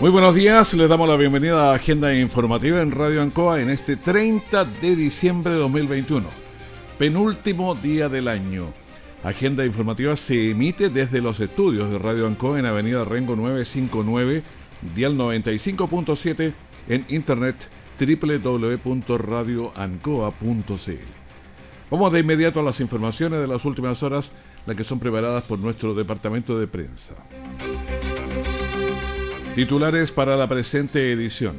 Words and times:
Muy 0.00 0.10
buenos 0.10 0.36
días, 0.36 0.74
les 0.74 0.88
damos 0.88 1.08
la 1.08 1.16
bienvenida 1.16 1.72
a 1.72 1.74
Agenda 1.74 2.14
Informativa 2.14 2.80
en 2.80 2.92
Radio 2.92 3.20
Ancoa 3.20 3.60
en 3.60 3.68
este 3.68 3.96
30 3.96 4.64
de 4.64 4.94
diciembre 4.94 5.54
de 5.54 5.58
2021, 5.58 6.24
penúltimo 6.96 7.74
día 7.74 8.08
del 8.08 8.28
año. 8.28 8.72
Agenda 9.24 9.66
Informativa 9.66 10.14
se 10.14 10.52
emite 10.52 10.88
desde 10.88 11.20
los 11.20 11.40
estudios 11.40 11.90
de 11.90 11.98
Radio 11.98 12.28
Ancoa 12.28 12.60
en 12.60 12.66
Avenida 12.66 13.02
Rengo 13.02 13.34
959, 13.34 14.44
dial 14.94 15.16
95.7, 15.16 16.54
en 16.88 17.04
internet 17.08 17.68
www.radioancoa.cl. 17.98 20.92
Vamos 21.90 22.12
de 22.12 22.20
inmediato 22.20 22.60
a 22.60 22.62
las 22.62 22.78
informaciones 22.78 23.40
de 23.40 23.48
las 23.48 23.64
últimas 23.64 24.00
horas, 24.04 24.30
las 24.64 24.76
que 24.76 24.84
son 24.84 25.00
preparadas 25.00 25.42
por 25.42 25.58
nuestro 25.58 25.92
departamento 25.92 26.56
de 26.56 26.68
prensa. 26.68 27.14
Titulares 29.58 30.12
para 30.12 30.36
la 30.36 30.48
presente 30.48 31.10
edición. 31.10 31.56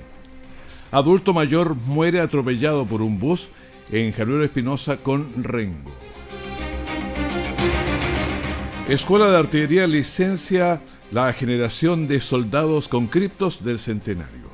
Adulto 0.90 1.34
mayor 1.34 1.76
muere 1.76 2.22
atropellado 2.22 2.86
por 2.86 3.02
un 3.02 3.20
bus 3.20 3.50
en 3.92 4.14
Javier 4.14 4.44
Espinosa 4.44 4.96
con 4.96 5.44
Rengo. 5.44 5.92
Escuela 8.88 9.30
de 9.30 9.38
Artillería 9.38 9.86
licencia 9.86 10.82
la 11.12 11.34
generación 11.34 12.08
de 12.08 12.22
soldados 12.22 12.88
con 12.88 13.08
criptos 13.08 13.66
del 13.66 13.80
centenario. 13.80 14.48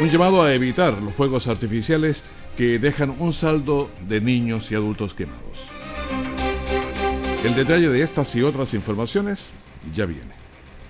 Un 0.00 0.10
llamado 0.10 0.44
a 0.44 0.54
evitar 0.54 1.02
los 1.02 1.12
fuegos 1.12 1.48
artificiales 1.48 2.22
que 2.56 2.78
dejan 2.78 3.16
un 3.18 3.32
saldo 3.32 3.90
de 4.06 4.20
niños 4.20 4.70
y 4.70 4.76
adultos 4.76 5.12
quemados. 5.12 5.66
El 7.42 7.56
detalle 7.56 7.88
de 7.88 8.00
estas 8.00 8.32
y 8.36 8.44
otras 8.44 8.74
informaciones 8.74 9.50
ya 9.92 10.06
viene. 10.06 10.47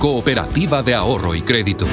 cooperativa 0.00 0.82
de 0.82 0.94
ahorro 0.94 1.34
y 1.34 1.42
crédito. 1.42 1.86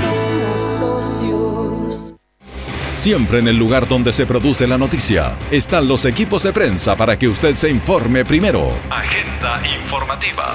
Siempre 2.93 3.39
en 3.39 3.49
el 3.49 3.57
lugar 3.57 3.85
donde 3.85 4.13
se 4.13 4.25
produce 4.25 4.65
la 4.65 4.77
noticia 4.77 5.37
están 5.51 5.89
los 5.89 6.05
equipos 6.05 6.43
de 6.43 6.53
prensa 6.53 6.95
para 6.95 7.19
que 7.19 7.27
usted 7.27 7.53
se 7.53 7.69
informe 7.69 8.23
primero. 8.23 8.71
Agenda 8.89 9.61
informativa. 9.77 10.53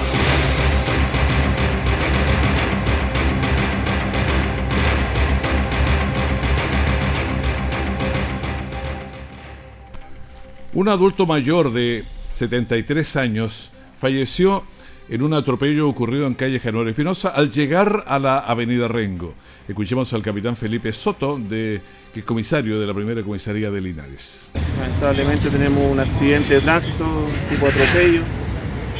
Un 10.73 10.89
adulto 10.89 11.27
mayor 11.27 11.71
de 11.71 12.03
73 12.33 13.15
años 13.15 13.69
falleció 13.99 14.63
en 15.09 15.21
un 15.21 15.33
atropello 15.33 15.87
ocurrido 15.87 16.27
en 16.27 16.33
calle 16.33 16.59
Januaro 16.59 16.89
Espinosa 16.89 17.29
al 17.29 17.51
llegar 17.51 18.03
a 18.07 18.19
la 18.19 18.39
avenida 18.39 18.87
Rengo. 18.87 19.33
Escuchemos 19.67 20.11
al 20.13 20.21
capitán 20.21 20.55
Felipe 20.55 20.91
Soto, 20.93 21.37
de, 21.37 21.81
que 22.13 22.21
es 22.21 22.25
comisario 22.25 22.79
de 22.79 22.87
la 22.87 22.93
primera 22.93 23.21
comisaría 23.23 23.71
de 23.71 23.81
Linares. 23.81 24.49
Lamentablemente 24.79 25.49
tenemos 25.49 25.91
un 25.91 25.99
accidente 25.99 26.55
de 26.55 26.61
tránsito 26.61 27.05
tipo 27.49 27.67
atropello, 27.67 28.21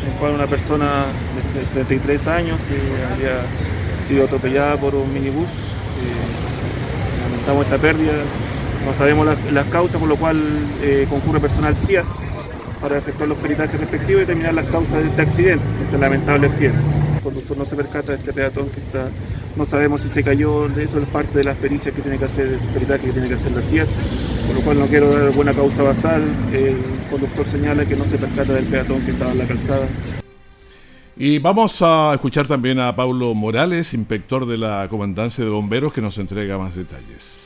en 0.01 0.11
el 0.11 0.19
cual 0.19 0.33
una 0.33 0.47
persona 0.47 1.05
de 1.75 1.83
33 1.83 2.27
años 2.27 2.59
eh, 2.71 3.13
había 3.13 3.41
sido 4.07 4.25
atropellada 4.25 4.77
por 4.77 4.95
un 4.95 5.13
minibús. 5.13 5.47
Eh, 5.47 7.23
lamentamos 7.23 7.65
esta 7.65 7.77
pérdida, 7.77 8.13
no 8.85 8.97
sabemos 8.97 9.25
las, 9.25 9.51
las 9.51 9.67
causas, 9.67 9.99
por 9.99 10.09
lo 10.09 10.15
cual 10.15 10.41
eh, 10.81 11.07
concurre 11.09 11.39
personal 11.39 11.75
CIA 11.75 12.03
para 12.83 12.97
efectuar 12.97 13.29
los 13.29 13.37
peritajes 13.37 13.79
respectivos 13.79 14.17
y 14.17 14.25
determinar 14.25 14.53
las 14.53 14.65
causas 14.65 15.01
de 15.01 15.07
este 15.07 15.21
accidente, 15.21 15.63
este 15.85 15.97
lamentable 15.97 16.47
accidente. 16.47 16.79
El 17.15 17.21
conductor 17.21 17.57
no 17.57 17.65
se 17.65 17.75
percata 17.77 18.11
de 18.11 18.17
este 18.17 18.33
peatón 18.33 18.69
que 18.69 18.81
está, 18.81 19.07
no 19.55 19.65
sabemos 19.65 20.01
si 20.01 20.09
se 20.09 20.21
cayó, 20.21 20.67
eso 20.67 20.99
es 20.99 21.07
parte 21.07 21.37
de 21.37 21.45
las 21.45 21.55
pericias 21.55 21.95
que 21.95 22.01
tiene 22.01 22.17
que 22.17 22.25
hacer, 22.25 22.45
el 22.47 22.59
peritaje 22.59 23.05
que 23.05 23.13
tiene 23.13 23.29
que 23.29 23.35
hacer 23.35 23.53
la 23.53 23.61
CIA, 23.61 23.85
por 24.47 24.55
lo 24.57 24.61
cual 24.63 24.79
no 24.79 24.87
quiero 24.87 25.13
dar 25.13 25.33
buena 25.33 25.53
causa 25.53 25.81
basal, 25.81 26.23
el 26.51 26.75
conductor 27.09 27.45
señala 27.45 27.85
que 27.85 27.95
no 27.95 28.03
se 28.03 28.17
percata 28.17 28.51
del 28.51 28.65
peatón 28.65 29.01
que 29.03 29.11
estaba 29.11 29.31
en 29.31 29.37
la 29.37 29.45
calzada. 29.45 29.87
Y 31.15 31.39
vamos 31.39 31.81
a 31.81 32.11
escuchar 32.15 32.47
también 32.47 32.79
a 32.79 32.93
Paulo 32.93 33.33
Morales, 33.33 33.93
inspector 33.93 34.45
de 34.45 34.57
la 34.57 34.87
Comandancia 34.89 35.45
de 35.45 35.49
Bomberos, 35.49 35.93
que 35.93 36.01
nos 36.01 36.17
entrega 36.17 36.57
más 36.57 36.75
detalles. 36.75 37.42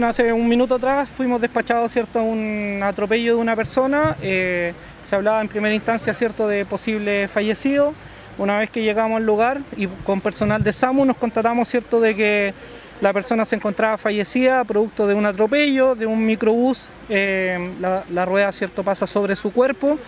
Hace 0.00 0.32
un 0.32 0.48
minuto 0.48 0.76
atrás 0.76 1.08
fuimos 1.08 1.40
despachados 1.40 1.90
cierto, 1.90 2.20
a 2.20 2.22
un 2.22 2.80
atropello 2.84 3.34
de 3.34 3.40
una 3.40 3.56
persona. 3.56 4.16
Eh, 4.22 4.72
se 5.02 5.16
hablaba 5.16 5.40
en 5.40 5.48
primera 5.48 5.74
instancia 5.74 6.14
cierto, 6.14 6.46
de 6.46 6.64
posible 6.64 7.26
fallecido. 7.26 7.92
Una 8.38 8.60
vez 8.60 8.70
que 8.70 8.80
llegamos 8.80 9.16
al 9.16 9.26
lugar 9.26 9.60
y 9.76 9.88
con 9.88 10.20
personal 10.20 10.62
de 10.62 10.72
SAMU 10.72 11.04
nos 11.04 11.16
constatamos 11.16 11.68
cierto, 11.68 11.98
de 11.98 12.14
que 12.14 12.54
la 13.00 13.12
persona 13.12 13.44
se 13.44 13.56
encontraba 13.56 13.98
fallecida 13.98 14.62
producto 14.62 15.04
de 15.08 15.14
un 15.14 15.26
atropello, 15.26 15.96
de 15.96 16.06
un 16.06 16.24
microbús. 16.24 16.90
Eh, 17.08 17.72
la, 17.80 18.04
la, 18.12 18.24
rueda 18.24 18.52
cierto, 18.52 18.84
pasa 18.84 19.04
sobre 19.04 19.34
su 19.34 19.52
cuerpo 19.52 19.98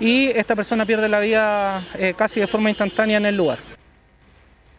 y 0.00 0.30
esta 0.30 0.56
persona 0.56 0.84
pierde 0.84 1.08
la 1.08 1.20
vida 1.20 1.86
eh, 1.94 2.12
casi 2.18 2.40
de 2.40 2.48
forma 2.48 2.70
instantánea 2.70 3.18
en 3.18 3.26
el 3.26 3.36
lugar. 3.36 3.60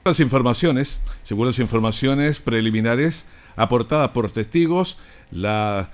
Las 0.03 0.19
informaciones, 0.19 0.99
según 1.23 1.47
las 1.47 1.59
informaciones 1.59 2.39
preliminares, 2.39 3.25
aportadas 3.59 4.09
por 4.11 4.31
testigos, 4.31 4.97
la, 5.31 5.91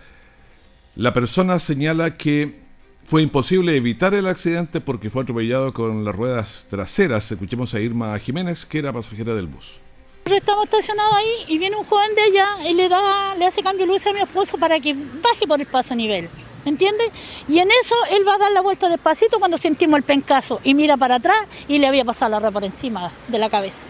la 0.95 1.13
persona 1.13 1.59
señala 1.59 2.13
que 2.13 2.59
fue 3.07 3.21
imposible 3.21 3.75
evitar 3.75 4.13
el 4.13 4.27
accidente 4.27 4.81
porque 4.81 5.09
fue 5.09 5.23
atropellado 5.23 5.73
con 5.73 6.05
las 6.05 6.15
ruedas 6.15 6.67
traseras. 6.69 7.31
Escuchemos 7.31 7.73
a 7.73 7.79
Irma 7.79 8.17
Jiménez, 8.19 8.65
que 8.65 8.79
era 8.79 8.93
pasajera 8.93 9.33
del 9.35 9.47
bus. 9.47 9.79
Estamos 10.25 10.65
estacionados 10.65 11.13
ahí 11.13 11.45
y 11.47 11.57
viene 11.57 11.75
un 11.75 11.85
joven 11.85 12.15
de 12.15 12.21
allá 12.21 12.69
y 12.69 12.73
le 12.73 12.87
da, 12.87 13.35
le 13.35 13.45
hace 13.45 13.61
cambio 13.61 13.85
de 13.85 13.93
luz 13.93 14.05
a 14.07 14.13
mi 14.13 14.21
esposo 14.21 14.57
para 14.57 14.79
que 14.79 14.93
baje 14.93 15.45
por 15.47 15.59
el 15.59 15.67
paso 15.67 15.93
a 15.93 15.97
nivel. 15.97 16.29
¿Me 16.63 16.71
entiendes? 16.71 17.09
Y 17.47 17.59
en 17.59 17.69
eso 17.83 17.95
él 18.09 18.27
va 18.27 18.35
a 18.35 18.37
dar 18.39 18.51
la 18.51 18.61
vuelta 18.61 18.89
despacito 18.89 19.37
cuando 19.37 19.57
sentimos 19.59 19.97
el 19.97 20.03
pencazo 20.03 20.61
y 20.63 20.73
mira 20.73 20.97
para 20.97 21.15
atrás 21.15 21.37
y 21.67 21.77
le 21.77 21.85
había 21.85 22.03
pasado 22.03 22.31
la 22.31 22.39
rueda 22.39 22.51
por 22.51 22.63
encima 22.63 23.11
de 23.27 23.37
la 23.37 23.49
cabeza. 23.51 23.85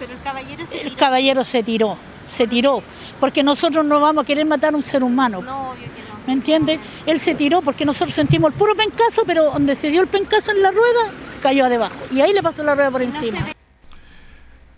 Pero 0.00 0.12
el 0.12 0.20
caballero 0.22 0.66
se 0.66 0.72
tiró. 0.72 0.88
El 0.88 0.96
caballero 0.96 1.44
se 1.44 1.62
tiró, 1.62 1.96
se 2.30 2.46
tiró 2.46 2.82
porque 3.20 3.42
nosotros 3.42 3.84
no 3.84 4.00
vamos 4.00 4.22
a 4.24 4.26
querer 4.26 4.46
matar 4.46 4.74
a 4.74 4.76
un 4.76 4.82
ser 4.82 5.02
humano. 5.02 5.42
No, 5.42 5.70
obvio 5.70 5.84
que 5.84 6.02
no. 6.02 6.18
¿Me 6.26 6.32
entiende? 6.32 6.78
Él 7.06 7.18
se 7.20 7.34
tiró 7.34 7.62
porque 7.62 7.84
nosotros 7.84 8.14
sentimos 8.14 8.52
el 8.52 8.58
puro 8.58 8.74
pencazo, 8.74 9.22
pero 9.26 9.44
donde 9.52 9.74
se 9.74 9.90
dio 9.90 10.02
el 10.02 10.08
pencazo 10.08 10.50
en 10.50 10.62
la 10.62 10.70
rueda, 10.70 11.10
cayó 11.42 11.68
debajo. 11.68 11.96
Y 12.12 12.20
ahí 12.20 12.32
le 12.32 12.42
pasó 12.42 12.62
la 12.62 12.74
rueda 12.74 12.90
por 12.90 13.02
encima. 13.02 13.46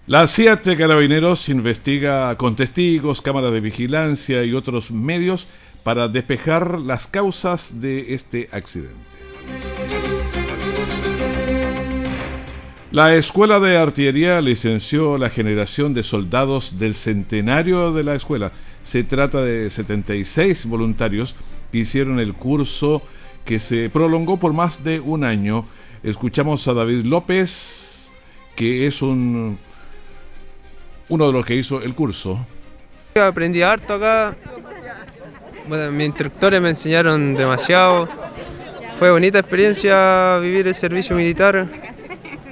La 0.06 0.26
CIA 0.26 0.56
de 0.56 0.76
Carabineros 0.76 1.48
investiga 1.48 2.36
con 2.36 2.56
testigos, 2.56 3.20
cámaras 3.20 3.52
de 3.52 3.60
vigilancia 3.60 4.42
y 4.44 4.54
otros 4.54 4.90
medios 4.90 5.46
para 5.84 6.08
despejar 6.08 6.80
las 6.80 7.06
causas 7.06 7.80
de 7.80 8.14
este 8.14 8.48
accidente. 8.52 9.09
La 12.92 13.14
Escuela 13.14 13.60
de 13.60 13.78
Artillería 13.78 14.40
licenció 14.40 15.16
la 15.16 15.30
generación 15.30 15.94
de 15.94 16.02
soldados 16.02 16.80
del 16.80 16.96
centenario 16.96 17.92
de 17.92 18.02
la 18.02 18.16
escuela. 18.16 18.50
Se 18.82 19.04
trata 19.04 19.44
de 19.44 19.70
76 19.70 20.66
voluntarios 20.66 21.36
que 21.70 21.78
hicieron 21.78 22.18
el 22.18 22.34
curso 22.34 23.00
que 23.44 23.60
se 23.60 23.90
prolongó 23.90 24.38
por 24.38 24.52
más 24.54 24.82
de 24.82 24.98
un 24.98 25.22
año. 25.22 25.64
Escuchamos 26.02 26.66
a 26.66 26.74
David 26.74 27.04
López, 27.04 28.08
que 28.56 28.88
es 28.88 29.02
un, 29.02 29.56
uno 31.08 31.26
de 31.28 31.32
los 31.32 31.46
que 31.46 31.54
hizo 31.54 31.80
el 31.82 31.94
curso. 31.94 32.44
aprendí 33.14 33.62
harto 33.62 33.94
acá. 33.94 34.36
Bueno, 35.68 35.92
mis 35.92 36.08
instructores 36.08 36.60
me 36.60 36.70
enseñaron 36.70 37.36
demasiado. 37.36 38.08
Fue 38.98 39.12
bonita 39.12 39.38
experiencia 39.38 40.38
vivir 40.38 40.66
el 40.66 40.74
servicio 40.74 41.14
militar 41.14 41.68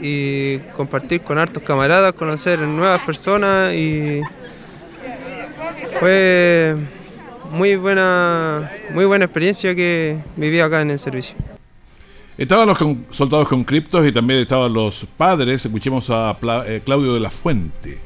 y 0.01 0.59
compartir 0.77 1.21
con 1.21 1.39
hartos 1.39 1.63
camaradas, 1.63 2.13
conocer 2.13 2.61
nuevas 2.61 3.03
personas 3.03 3.75
y 3.75 4.23
fue 5.99 6.77
muy 7.51 7.77
buena, 7.77 8.71
muy 8.93 9.05
buena 9.05 9.25
experiencia 9.25 9.75
que 9.75 10.19
viví 10.37 10.61
acá 10.61 10.81
en 10.81 10.91
el 10.91 10.99
servicio. 10.99 11.37
Estaban 12.37 12.69
los 12.69 12.79
soldados 13.11 13.49
con 13.49 13.65
criptos 13.65 14.07
y 14.07 14.13
también 14.13 14.39
estaban 14.39 14.73
los 14.73 15.07
padres. 15.17 15.65
Escuchemos 15.65 16.09
a 16.11 16.37
eh, 16.67 16.81
Claudio 16.85 17.15
de 17.15 17.21
la 17.21 17.31
Fuente. 17.31 17.99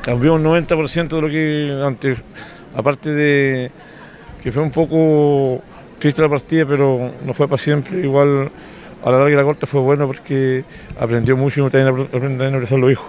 Cambió 0.00 0.34
un 0.34 0.44
90% 0.44 1.08
de 1.08 1.20
lo 1.20 1.28
que 1.28 1.84
antes, 1.84 2.18
aparte 2.74 3.10
de 3.10 3.70
que 4.42 4.50
fue 4.50 4.62
un 4.62 4.70
poco 4.70 5.62
triste 5.98 6.22
la 6.22 6.28
partida, 6.28 6.64
pero 6.66 7.12
no 7.24 7.34
fue 7.34 7.46
para 7.46 7.62
siempre. 7.62 8.00
Igual 8.00 8.50
a 9.04 9.10
la 9.10 9.18
larga 9.18 9.34
y 9.34 9.36
la 9.36 9.44
corta 9.44 9.66
fue 9.66 9.82
bueno 9.82 10.06
porque 10.06 10.64
aprendió 10.98 11.36
mucho 11.36 11.66
y 11.66 11.70
también 11.70 12.08
aprendió 12.12 12.44
a 12.44 12.48
abrazar 12.48 12.78
los 12.78 12.90
hijos. 12.90 13.06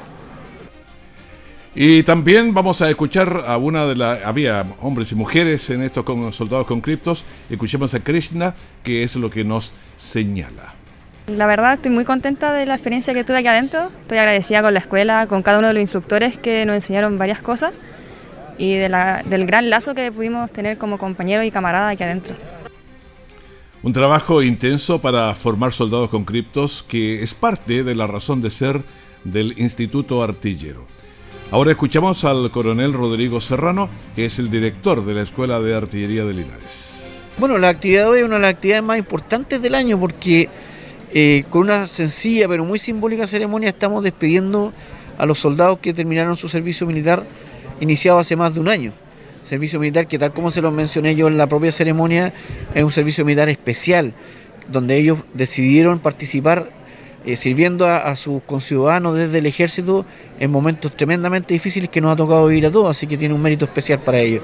Y 1.73 2.03
también 2.03 2.53
vamos 2.53 2.81
a 2.81 2.89
escuchar 2.89 3.43
a 3.45 3.57
una 3.57 3.85
de 3.85 3.95
las... 3.95 4.23
Había 4.23 4.65
hombres 4.79 5.11
y 5.11 5.15
mujeres 5.15 5.69
en 5.69 5.81
estos 5.83 6.05
con, 6.05 6.31
soldados 6.31 6.65
con 6.65 6.79
criptos. 6.79 7.25
Escuchemos 7.49 7.93
a 7.93 7.99
Krishna, 7.99 8.55
que 8.81 9.03
es 9.03 9.17
lo 9.17 9.29
que 9.29 9.43
nos 9.43 9.73
señala. 9.97 10.73
La 11.27 11.47
verdad 11.47 11.73
estoy 11.73 11.91
muy 11.91 12.05
contenta 12.05 12.53
de 12.53 12.65
la 12.65 12.75
experiencia 12.75 13.13
que 13.13 13.25
tuve 13.25 13.39
aquí 13.39 13.47
adentro. 13.47 13.91
Estoy 14.01 14.19
agradecida 14.19 14.61
con 14.61 14.73
la 14.73 14.79
escuela, 14.79 15.27
con 15.27 15.43
cada 15.43 15.59
uno 15.59 15.67
de 15.67 15.73
los 15.73 15.81
instructores 15.81 16.37
que 16.37 16.65
nos 16.65 16.75
enseñaron 16.75 17.17
varias 17.17 17.41
cosas 17.41 17.73
y 18.57 18.75
de 18.75 18.87
la, 18.87 19.21
del 19.25 19.45
gran 19.45 19.69
lazo 19.69 19.93
que 19.95 20.13
pudimos 20.13 20.51
tener 20.51 20.77
como 20.77 20.97
compañeros 20.97 21.45
y 21.45 21.51
camaradas 21.51 21.91
aquí 21.91 22.03
adentro. 22.03 22.35
Un 23.85 23.93
trabajo 23.93 24.41
intenso 24.41 24.99
para 24.99 25.35
formar 25.35 25.71
soldados 25.71 26.09
con 26.09 26.25
criptos 26.25 26.83
que 26.87 27.21
es 27.21 27.35
parte 27.35 27.83
de 27.83 27.93
la 27.93 28.07
razón 28.07 28.41
de 28.41 28.49
ser 28.49 28.81
del 29.23 29.53
Instituto 29.59 30.23
Artillero. 30.23 30.87
Ahora 31.51 31.69
escuchamos 31.69 32.25
al 32.25 32.49
coronel 32.49 32.93
Rodrigo 32.93 33.39
Serrano, 33.41 33.87
que 34.15 34.25
es 34.25 34.39
el 34.39 34.49
director 34.49 35.05
de 35.05 35.13
la 35.13 35.21
Escuela 35.21 35.59
de 35.59 35.75
Artillería 35.75 36.25
de 36.25 36.33
Linares. 36.33 37.21
Bueno, 37.37 37.59
la 37.59 37.69
actividad 37.69 38.05
de 38.05 38.09
hoy 38.09 38.19
es 38.21 38.25
una 38.25 38.37
de 38.37 38.41
las 38.41 38.53
actividades 38.55 38.83
más 38.83 38.97
importantes 38.97 39.61
del 39.61 39.75
año 39.75 39.99
porque 39.99 40.49
eh, 41.13 41.43
con 41.51 41.61
una 41.61 41.85
sencilla 41.85 42.47
pero 42.47 42.65
muy 42.65 42.79
simbólica 42.79 43.27
ceremonia 43.27 43.69
estamos 43.69 44.03
despidiendo 44.03 44.73
a 45.15 45.27
los 45.27 45.37
soldados 45.37 45.77
que 45.77 45.93
terminaron 45.93 46.35
su 46.37 46.49
servicio 46.49 46.87
militar 46.87 47.23
iniciado 47.79 48.17
hace 48.17 48.35
más 48.35 48.51
de 48.51 48.61
un 48.61 48.67
año. 48.67 48.93
Servicio 49.47 49.79
militar 49.79 50.07
que 50.07 50.17
tal 50.17 50.33
como 50.33 50.49
se 50.49 50.59
lo 50.59 50.71
mencioné 50.71 51.13
yo 51.15 51.27
en 51.27 51.37
la 51.37 51.45
propia 51.45 51.71
ceremonia 51.71 52.33
es 52.73 52.83
un 52.83 52.91
servicio 52.91 53.23
militar 53.23 53.47
especial 53.47 54.13
donde 54.71 54.97
ellos 54.97 55.19
decidieron 55.35 55.99
participar 55.99 56.71
eh, 57.25 57.35
sirviendo 57.35 57.85
a, 57.85 58.15
sus 58.15 58.41
conciudadanos 58.41 59.15
desde 59.15 59.37
el 59.37 59.45
ejército 59.45 60.03
en 60.39 60.49
momentos 60.49 60.97
tremendamente 60.97 61.53
difíciles 61.53 61.89
que 61.89 62.01
nos 62.01 62.13
ha 62.13 62.15
tocado 62.15 62.47
vivir 62.47 62.65
a 62.65 62.71
todos, 62.71 62.89
así 62.89 63.05
que 63.05 63.17
tiene 63.17 63.35
un 63.35 63.41
mérito 63.41 63.65
especial 63.65 63.99
para 63.99 64.19
ellos. 64.19 64.41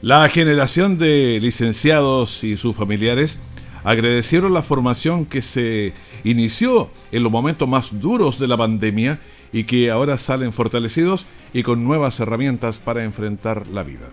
La 0.00 0.26
generación 0.30 0.96
de 0.96 1.38
licenciados 1.40 2.44
y 2.44 2.56
sus 2.56 2.74
familiares 2.74 3.38
agradecieron 3.84 4.54
la 4.54 4.62
formación 4.62 5.26
que 5.26 5.42
se 5.42 5.92
inició 6.24 6.90
en 7.10 7.22
los 7.22 7.30
momentos 7.30 7.68
más 7.68 8.00
duros 8.00 8.38
de 8.38 8.48
la 8.48 8.56
pandemia 8.56 9.20
y 9.52 9.64
que 9.64 9.90
ahora 9.90 10.18
salen 10.18 10.52
fortalecidos 10.52 11.26
y 11.52 11.62
con 11.62 11.84
nuevas 11.84 12.18
herramientas 12.20 12.78
para 12.78 13.04
enfrentar 13.04 13.66
la 13.66 13.82
vida. 13.82 14.12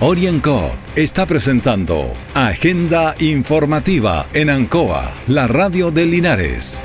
Orienco 0.00 0.70
está 0.94 1.26
presentando 1.26 2.12
Agenda 2.32 3.16
Informativa 3.18 4.28
en 4.32 4.48
Ancoa, 4.48 5.12
la 5.26 5.48
radio 5.48 5.90
de 5.90 6.06
Linares. 6.06 6.84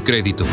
crédito. 0.03 0.45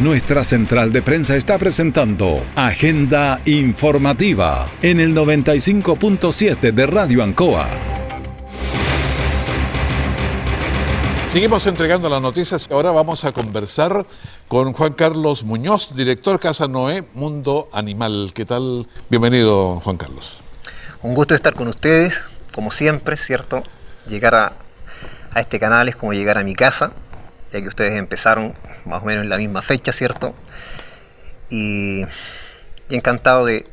Nuestra 0.00 0.44
central 0.44 0.92
de 0.92 1.02
prensa 1.02 1.34
está 1.34 1.58
presentando 1.58 2.44
Agenda 2.54 3.40
Informativa 3.46 4.70
en 4.80 5.00
el 5.00 5.12
95.7 5.12 6.72
de 6.72 6.86
Radio 6.86 7.24
Ancoa. 7.24 7.66
Seguimos 11.28 11.66
entregando 11.66 12.08
las 12.08 12.22
noticias. 12.22 12.68
Ahora 12.70 12.92
vamos 12.92 13.24
a 13.24 13.32
conversar 13.32 14.06
con 14.46 14.72
Juan 14.72 14.92
Carlos 14.92 15.42
Muñoz, 15.42 15.94
director 15.94 16.38
Casa 16.38 16.68
Noé 16.68 17.06
Mundo 17.12 17.68
Animal. 17.72 18.30
¿Qué 18.32 18.44
tal? 18.44 18.86
Bienvenido, 19.10 19.80
Juan 19.80 19.96
Carlos. 19.96 20.38
Un 21.02 21.14
gusto 21.14 21.34
estar 21.34 21.54
con 21.54 21.66
ustedes, 21.66 22.14
como 22.54 22.70
siempre, 22.70 23.16
¿cierto? 23.16 23.64
Llegar 24.06 24.34
a, 24.36 24.52
a 25.32 25.40
este 25.40 25.58
canal 25.58 25.88
es 25.88 25.96
como 25.96 26.12
llegar 26.12 26.38
a 26.38 26.44
mi 26.44 26.54
casa, 26.54 26.92
ya 27.52 27.60
que 27.60 27.68
ustedes 27.68 27.98
empezaron 27.98 28.54
más 28.84 29.02
o 29.02 29.06
menos 29.06 29.24
en 29.24 29.30
la 29.30 29.36
misma 29.36 29.62
fecha, 29.62 29.92
¿cierto? 29.92 30.34
Y, 31.50 32.02
encantado 32.90 33.44
de, 33.44 33.66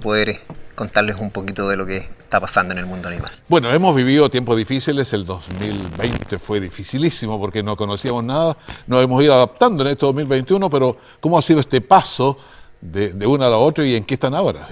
poder 0.00 0.40
contarles 0.74 1.16
un 1.16 1.30
poquito 1.30 1.68
de 1.68 1.76
lo 1.76 1.86
que 1.86 1.98
está 1.98 2.40
pasando 2.40 2.72
en 2.72 2.78
el 2.78 2.86
mundo 2.86 3.08
animal. 3.08 3.32
Bueno, 3.48 3.70
hemos 3.72 3.94
vivido 3.94 4.30
tiempos 4.30 4.56
difíciles, 4.56 5.12
el 5.12 5.26
2020 5.26 6.38
fue 6.38 6.60
dificilísimo 6.60 7.38
porque 7.38 7.62
no 7.62 7.76
conocíamos 7.76 8.24
nada, 8.24 8.56
nos 8.86 9.02
hemos 9.02 9.22
ido 9.22 9.34
adaptando 9.34 9.82
en 9.82 9.88
este 9.88 10.06
2021, 10.06 10.70
pero 10.70 10.96
¿cómo 11.20 11.38
ha 11.38 11.42
sido 11.42 11.60
este 11.60 11.80
paso 11.80 12.38
de, 12.80 13.12
de 13.12 13.26
uno 13.26 13.44
a 13.44 13.50
la 13.50 13.56
otra 13.58 13.84
y 13.84 13.96
en 13.96 14.04
qué 14.04 14.14
están 14.14 14.34
ahora? 14.34 14.68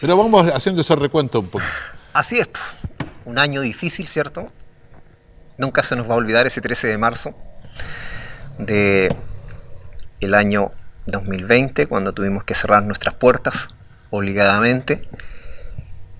Pero 0.00 0.16
vamos 0.16 0.46
haciendo 0.52 0.82
ese 0.82 0.94
recuento 0.94 1.40
un 1.40 1.48
poco. 1.48 1.64
Así 2.12 2.38
es, 2.38 2.48
un 3.24 3.38
año 3.38 3.62
difícil, 3.62 4.06
¿cierto? 4.06 4.50
Nunca 5.58 5.82
se 5.82 5.96
nos 5.96 6.08
va 6.08 6.14
a 6.14 6.16
olvidar 6.16 6.46
ese 6.46 6.60
13 6.60 6.86
de 6.86 6.98
marzo 6.98 7.34
de 8.58 9.14
el 10.20 10.34
año 10.34 10.70
2020, 11.06 11.86
cuando 11.86 12.12
tuvimos 12.12 12.44
que 12.44 12.54
cerrar 12.54 12.84
nuestras 12.84 13.14
puertas 13.14 13.68
obligadamente. 14.10 15.08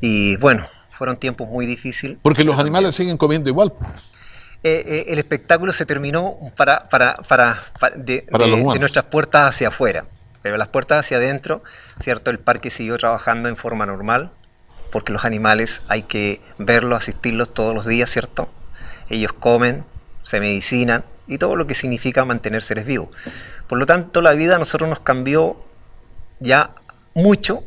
Y 0.01 0.37
bueno, 0.37 0.67
fueron 0.91 1.19
tiempos 1.19 1.49
muy 1.49 1.67
difíciles. 1.67 2.19
Porque 2.21 2.43
los 2.43 2.59
animales 2.59 2.97
siguen 2.97 3.17
comiendo 3.17 3.49
igual. 3.49 3.73
Pues. 3.73 4.13
Eh, 4.65 4.83
eh, 4.87 5.05
el 5.09 5.21
espectáculo 5.21 5.73
se 5.73 5.87
terminó 5.87 6.37
para, 6.57 6.89
para, 6.89 7.19
para, 7.29 7.65
de, 7.95 8.27
de 8.29 8.79
nuestras 8.81 9.05
puertas 9.05 9.55
hacia 9.55 9.69
afuera. 9.69 10.05
Pero 10.43 10.57
las 10.57 10.69
puertas 10.69 11.01
hacia 11.01 11.19
adentro, 11.19 11.63
¿cierto? 12.01 12.31
El 12.31 12.41
parque 12.41 12.71
siguió 12.71 12.99
trabajando 12.99 13.49
en 13.49 13.57
forma 13.57 13.87
normal, 13.87 14.31
porque 14.91 15.13
los 15.13 15.25
animales 15.25 15.83
hay 15.87 16.03
que 16.03 16.41
verlos, 16.59 17.03
asistirlos 17.03 17.55
todos 17.55 17.75
los 17.75 17.87
días, 17.87 18.11
¿cierto? 18.11 18.49
Ellos 19.11 19.33
comen, 19.33 19.85
se 20.23 20.41
medicinan 20.41 21.05
y 21.27 21.39
todo 21.39 21.57
lo 21.57 21.67
que 21.67 21.75
significa 21.75 22.25
mantener 22.25 22.63
seres 22.63 22.87
vivos. 22.87 23.09
Por 23.69 23.79
lo 23.79 23.87
tanto, 23.87 24.21
la 24.23 24.33
vida 24.33 24.57
a 24.57 24.59
nosotros 24.59 24.89
nos 24.89 25.01
cambió 25.01 25.57
ya 26.41 26.71
mucho, 27.15 27.63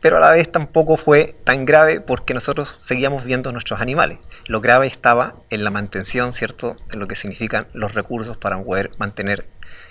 pero 0.00 0.18
a 0.18 0.20
la 0.20 0.30
vez 0.30 0.50
tampoco 0.50 0.96
fue 0.96 1.36
tan 1.44 1.64
grave 1.64 2.00
porque 2.00 2.34
nosotros 2.34 2.76
seguíamos 2.80 3.24
viendo 3.24 3.52
nuestros 3.52 3.80
animales. 3.80 4.18
Lo 4.46 4.60
grave 4.60 4.86
estaba 4.86 5.34
en 5.50 5.64
la 5.64 5.70
mantención, 5.70 6.32
¿cierto?, 6.32 6.76
de 6.90 6.98
lo 6.98 7.08
que 7.08 7.14
significan 7.14 7.66
los 7.72 7.94
recursos 7.94 8.36
para 8.36 8.62
poder 8.62 8.90
mantener 8.98 9.46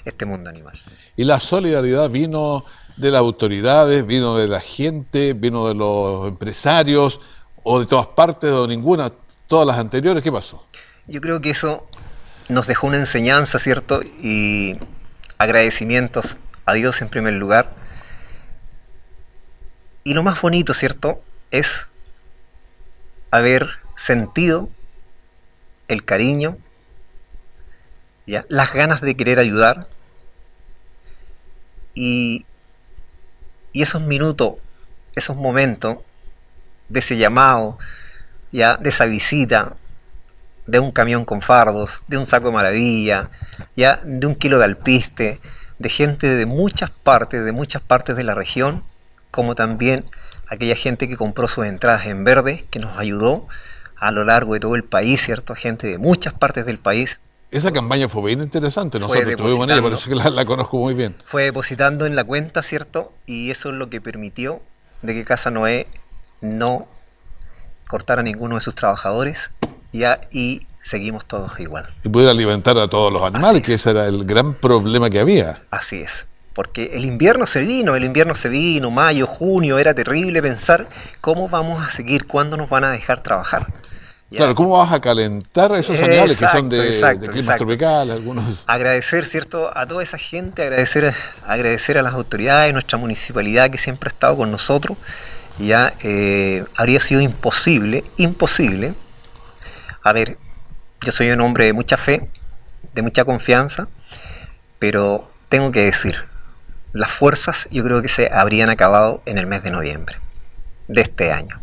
este 0.05 0.25
mundo 0.25 0.49
animal. 0.49 0.79
Y 1.15 1.23
la 1.23 1.39
solidaridad 1.39 2.09
vino 2.09 2.65
de 2.97 3.11
las 3.11 3.19
autoridades, 3.19 4.05
vino 4.05 4.37
de 4.37 4.47
la 4.47 4.59
gente, 4.59 5.33
vino 5.33 5.67
de 5.67 5.73
los 5.73 6.27
empresarios, 6.27 7.19
o 7.63 7.79
de 7.79 7.85
todas 7.85 8.07
partes, 8.07 8.51
o 8.51 8.67
ninguna, 8.67 9.11
todas 9.47 9.65
las 9.65 9.77
anteriores, 9.77 10.21
¿qué 10.21 10.31
pasó? 10.31 10.65
Yo 11.05 11.19
creo 11.19 11.41
que 11.41 11.49
eso 11.49 11.85
nos 12.47 12.65
dejó 12.65 12.87
una 12.87 12.97
enseñanza, 12.97 13.59
¿cierto? 13.59 14.01
Y 14.03 14.77
agradecimientos 15.37 16.37
a 16.65 16.73
Dios 16.73 17.01
en 17.01 17.09
primer 17.09 17.33
lugar. 17.33 17.73
Y 20.05 20.13
lo 20.13 20.23
más 20.23 20.41
bonito, 20.41 20.73
¿cierto? 20.73 21.21
Es 21.51 21.87
haber 23.31 23.69
sentido 23.97 24.69
el 25.89 26.05
cariño, 26.05 26.57
¿ya? 28.25 28.45
las 28.47 28.73
ganas 28.73 29.01
de 29.01 29.15
querer 29.15 29.39
ayudar 29.39 29.87
y, 31.93 32.45
y 33.73 33.81
esos 33.81 34.01
minutos, 34.01 34.53
esos 35.15 35.35
momentos 35.35 35.97
de 36.87 36.99
ese 36.99 37.17
llamado, 37.17 37.77
ya 38.51 38.77
de 38.77 38.89
esa 38.89 39.05
visita, 39.05 39.75
de 40.65 40.79
un 40.79 40.91
camión 40.91 41.25
con 41.25 41.41
fardos, 41.41 42.01
de 42.07 42.17
un 42.17 42.27
saco 42.27 42.47
de 42.47 42.53
maravilla, 42.53 43.29
ya 43.75 43.99
de 44.03 44.25
un 44.25 44.35
kilo 44.35 44.59
de 44.59 44.65
alpiste, 44.65 45.39
de 45.79 45.89
gente 45.89 46.27
de 46.27 46.45
muchas 46.45 46.89
partes, 46.89 47.43
de 47.43 47.51
muchas 47.51 47.81
partes 47.81 48.15
de 48.15 48.23
la 48.23 48.33
región, 48.33 48.83
como 49.31 49.55
también 49.55 50.05
aquella 50.47 50.75
gente 50.75 51.07
que 51.07 51.17
compró 51.17 51.47
sus 51.47 51.65
entradas 51.65 52.05
en 52.05 52.23
verde, 52.23 52.65
que 52.69 52.79
nos 52.79 52.97
ayudó 52.97 53.47
a 53.97 54.11
lo 54.11 54.23
largo 54.23 54.53
de 54.53 54.59
todo 54.59 54.75
el 54.75 54.83
país, 54.83 55.21
¿cierto? 55.21 55.55
Gente 55.55 55.87
de 55.87 55.97
muchas 55.97 56.33
partes 56.33 56.65
del 56.65 56.77
país. 56.77 57.19
Esa 57.51 57.71
campaña 57.71 58.09
fue 58.09 58.23
bien 58.25 58.41
interesante, 58.41 58.99
nosotros 58.99 59.27
estuvimos 59.27 59.67
en 59.67 59.71
ella, 59.71 59.81
por 59.81 59.93
eso 59.93 60.09
que 60.09 60.15
la, 60.15 60.45
conozco 60.45 60.77
muy 60.77 60.93
bien. 60.93 61.15
Fue 61.25 61.43
depositando 61.43 62.05
en 62.05 62.15
la 62.15 62.23
cuenta, 62.23 62.63
¿cierto? 62.63 63.13
Y 63.25 63.51
eso 63.51 63.69
es 63.69 63.75
lo 63.75 63.89
que 63.89 64.01
permitió 64.01 64.61
de 65.03 65.13
que 65.13 65.23
Casa 65.23 65.51
Noé 65.51 65.87
no 66.41 66.87
cortara 67.87 68.21
a 68.21 68.23
ninguno 68.23 68.55
de 68.55 68.61
sus 68.61 68.73
trabajadores 68.73 69.51
ya, 69.99 70.21
y 70.31 70.63
seguimos 70.83 71.25
todos 71.25 71.59
igual. 71.59 71.87
Y 72.03 72.09
pudiera 72.09 72.31
alimentar 72.31 72.77
a 72.77 72.87
todos 72.87 73.11
los 73.13 73.21
animales, 73.21 73.61
que 73.61 73.75
ese 73.75 73.91
era 73.91 74.07
el 74.07 74.25
gran 74.25 74.53
problema 74.53 75.09
que 75.09 75.19
había. 75.19 75.61
Así 75.71 76.01
es 76.01 76.25
porque 76.53 76.91
el 76.93 77.05
invierno 77.05 77.47
se 77.47 77.61
vino, 77.61 77.95
el 77.95 78.05
invierno 78.05 78.35
se 78.35 78.47
vino, 78.47 78.91
mayo, 78.91 79.25
junio, 79.25 79.79
era 79.79 79.93
terrible 79.93 80.41
pensar 80.41 80.87
cómo 81.19 81.49
vamos 81.49 81.85
a 81.85 81.91
seguir, 81.91 82.27
cuándo 82.27 82.57
nos 82.57 82.69
van 82.69 82.83
a 82.83 82.91
dejar 82.91 83.23
trabajar. 83.23 83.67
Claro, 84.35 84.55
¿cómo 84.55 84.79
vas 84.79 84.91
a 84.91 84.99
calentar 84.99 85.71
a 85.73 85.77
esos 85.77 85.99
animales 86.01 86.39
que 86.39 86.47
son 86.47 86.67
de, 86.67 86.99
clima 87.31 87.55
tropical, 87.55 88.09
algunos? 88.09 88.63
Agradecer, 88.65 89.25
¿cierto?, 89.25 89.75
a 89.77 89.85
toda 89.85 90.01
esa 90.01 90.17
gente, 90.17 90.63
agradecer, 90.63 91.13
agradecer 91.45 91.99
a 91.99 92.01
las 92.01 92.13
autoridades, 92.13 92.73
nuestra 92.73 92.97
municipalidad 92.97 93.69
que 93.69 93.77
siempre 93.77 94.07
ha 94.07 94.11
estado 94.11 94.37
con 94.37 94.51
nosotros. 94.51 94.97
Ya 95.59 95.93
eh, 96.01 96.65
habría 96.75 96.99
sido 96.99 97.21
imposible, 97.21 98.03
imposible. 98.17 98.95
A 100.03 100.13
ver, 100.13 100.37
yo 101.01 101.11
soy 101.11 101.31
un 101.31 101.41
hombre 101.41 101.65
de 101.65 101.73
mucha 101.73 101.97
fe, 101.97 102.29
de 102.93 103.01
mucha 103.01 103.23
confianza, 103.25 103.87
pero 104.79 105.31
tengo 105.49 105.71
que 105.71 105.83
decir, 105.83 106.17
las 106.91 107.11
fuerzas 107.11 107.67
yo 107.71 107.83
creo 107.83 108.01
que 108.01 108.09
se 108.09 108.29
habrían 108.31 108.69
acabado 108.69 109.21
en 109.25 109.37
el 109.37 109.47
mes 109.47 109.63
de 109.63 109.71
noviembre 109.71 110.17
de 110.87 111.01
este 111.01 111.31
año. 111.31 111.59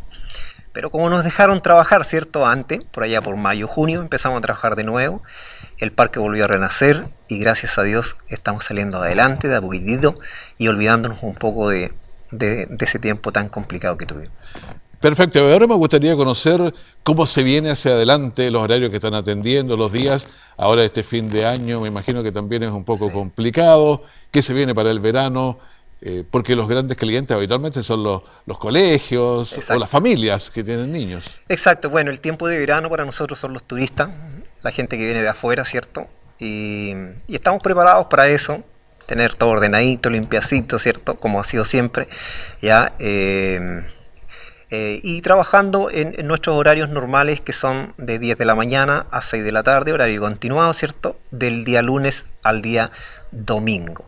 Pero 0.73 0.91
como 0.91 1.11
nos 1.11 1.25
dejaron 1.25 1.63
trabajar, 1.63 2.05
¿cierto? 2.05 2.47
Antes, 2.47 2.85
por 2.85 3.03
allá 3.03 3.21
por 3.21 3.37
mayo, 3.37 3.67
junio, 3.67 4.01
empezamos 4.01 4.39
a 4.39 4.41
trabajar 4.41 4.77
de 4.77 4.85
nuevo. 4.85 5.23
El 5.79 5.93
parque 5.93 6.21
volvió 6.21 6.45
a 6.45 6.49
renacer 6.49 7.07
y 7.29 7.39
gracias 7.41 7.77
a 7.77 7.83
Dios 7.83 8.17
estamos 8.29 8.65
saliendo 8.65 9.03
adelante 9.03 9.49
de 9.49 10.15
y 10.59 10.69
olvidándonos 10.69 11.23
un 11.23 11.35
poco 11.35 11.69
de, 11.69 11.93
de, 12.31 12.69
ese 12.79 12.99
tiempo 12.99 13.33
tan 13.33 13.49
complicado 13.49 13.97
que 13.97 14.07
tuvimos. 14.07 14.33
Perfecto, 15.01 15.41
ahora 15.41 15.67
me 15.67 15.77
gustaría 15.77 16.15
conocer 16.15 16.75
cómo 17.03 17.27
se 17.27 17.43
viene 17.43 17.71
hacia 17.71 17.93
adelante, 17.93 18.51
los 18.51 18.63
horarios 18.63 18.91
que 18.91 18.97
están 18.97 19.15
atendiendo, 19.15 19.75
los 19.75 19.91
días. 19.91 20.29
Ahora 20.59 20.85
este 20.85 21.03
fin 21.03 21.31
de 21.31 21.47
año 21.47 21.81
me 21.81 21.89
imagino 21.89 22.23
que 22.23 22.31
también 22.31 22.65
es 22.65 22.71
un 22.71 22.85
poco 22.85 23.11
complicado. 23.11 24.03
¿Qué 24.31 24.43
se 24.43 24.53
viene 24.53 24.75
para 24.75 24.91
el 24.91 25.01
verano? 25.01 25.59
Eh, 26.03 26.23
porque 26.31 26.55
los 26.55 26.69
grandes 26.69 26.99
clientes 26.99 27.35
habitualmente 27.35 27.83
son 27.83 28.03
los, 28.03 28.23
los 28.45 28.59
colegios 28.59 29.71
o 29.71 29.79
las 29.79 29.89
familias 29.89 30.51
que 30.51 30.63
tienen 30.63 30.93
niños. 30.93 31.25
Exacto, 31.49 31.89
bueno, 31.89 32.11
el 32.11 32.21
tiempo 32.21 32.47
de 32.47 32.59
verano 32.59 32.91
para 32.91 33.07
nosotros 33.07 33.39
son 33.39 33.55
los 33.55 33.65
turistas, 33.65 34.11
la 34.63 34.71
gente 34.71 34.99
que 34.99 35.05
viene 35.07 35.23
de 35.23 35.29
afuera, 35.29 35.65
¿cierto? 35.65 36.09
Y, 36.39 36.93
y 37.27 37.35
estamos 37.35 37.63
preparados 37.63 38.07
para 38.09 38.29
eso, 38.29 38.63
tener 39.07 39.37
todo 39.37 39.49
ordenadito, 39.49 40.11
limpiacito, 40.11 40.79
¿cierto? 40.79 41.17
Como 41.17 41.41
ha 41.41 41.45
sido 41.45 41.65
siempre, 41.65 42.07
¿ya? 42.61 42.93
Eh, 42.99 43.83
eh, 44.73 45.01
y 45.03 45.21
trabajando 45.23 45.91
en, 45.91 46.15
nuestros 46.27 46.57
horarios 46.57 46.91
normales 46.91 47.41
que 47.41 47.53
son 47.53 47.93
de 47.99 48.21
10 48.21 48.39
de 48.39 48.45
la 48.45 48.55
mañana 48.55 49.07
a 49.11 49.21
6 49.21 49.43
de 49.43 49.51
la 49.51 49.65
tarde, 49.65 49.93
horario 49.93 50.21
continuado, 50.21 50.73
¿cierto? 50.73 51.19
Del 51.33 51.65
día 51.65 51.83
lunes 51.83 52.25
al 52.45 52.63
día 52.63 52.93
domingo. 53.33 54.05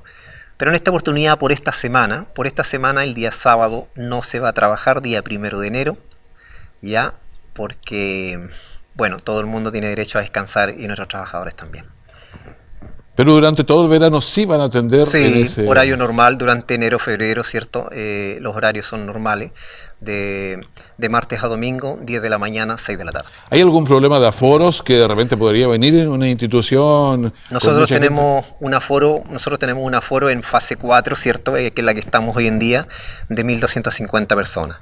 Pero 0.56 0.70
en 0.70 0.76
esta 0.76 0.92
oportunidad, 0.92 1.38
por 1.38 1.50
esta 1.50 1.72
semana, 1.72 2.26
por 2.34 2.46
esta 2.46 2.62
semana, 2.62 3.02
el 3.02 3.14
día 3.14 3.32
sábado 3.32 3.88
no 3.96 4.22
se 4.22 4.38
va 4.38 4.50
a 4.50 4.52
trabajar, 4.52 5.02
día 5.02 5.22
primero 5.22 5.58
de 5.58 5.66
enero, 5.66 5.96
ya, 6.80 7.14
porque, 7.54 8.48
bueno, 8.94 9.18
todo 9.18 9.40
el 9.40 9.46
mundo 9.46 9.72
tiene 9.72 9.88
derecho 9.88 10.18
a 10.18 10.20
descansar 10.20 10.70
y 10.70 10.86
nuestros 10.86 11.08
trabajadores 11.08 11.56
también. 11.56 11.86
Pero 13.16 13.32
durante 13.32 13.64
todo 13.64 13.82
el 13.84 13.90
verano 13.90 14.20
sí 14.20 14.46
van 14.46 14.60
a 14.60 14.64
atender. 14.64 15.06
Sí, 15.06 15.66
horario 15.66 15.96
normal 15.96 16.38
durante 16.38 16.74
enero, 16.74 16.98
febrero, 16.98 17.44
¿cierto? 17.44 17.88
Eh, 17.92 18.38
los 18.40 18.54
horarios 18.56 18.86
son 18.86 19.04
normales 19.04 19.50
de, 20.04 21.08
martes 21.08 21.42
a 21.42 21.48
domingo, 21.48 21.98
10 22.02 22.22
de 22.22 22.30
la 22.30 22.38
mañana, 22.38 22.78
6 22.78 22.98
de 22.98 23.04
la 23.04 23.12
tarde. 23.12 23.28
¿Hay 23.50 23.60
algún 23.60 23.84
problema 23.84 24.18
de 24.20 24.28
aforos 24.28 24.82
que 24.82 24.94
de 24.94 25.08
repente 25.08 25.36
podría 25.36 25.68
venir 25.68 25.94
en 25.94 26.08
una 26.08 26.28
institución? 26.28 27.32
Nosotros 27.50 27.88
tenemos 27.88 28.46
un 28.60 28.74
aforo, 28.74 29.22
nosotros 29.30 29.58
tenemos 29.58 29.84
un 29.84 29.94
aforo 29.94 30.30
en 30.30 30.42
fase 30.42 30.76
4, 30.76 31.16
¿cierto? 31.16 31.56
Eh, 31.56 31.72
que 31.72 31.80
es 31.80 31.84
la 31.84 31.94
que 31.94 32.00
estamos 32.00 32.36
hoy 32.36 32.46
en 32.46 32.58
día, 32.58 32.88
de 33.28 33.44
1.250 33.44 34.26
personas. 34.34 34.78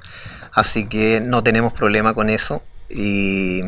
Así 0.51 0.87
que 0.87 1.21
no 1.21 1.43
tenemos 1.43 1.73
problema 1.73 2.13
con 2.13 2.29
eso. 2.29 2.61
Y, 2.89 3.61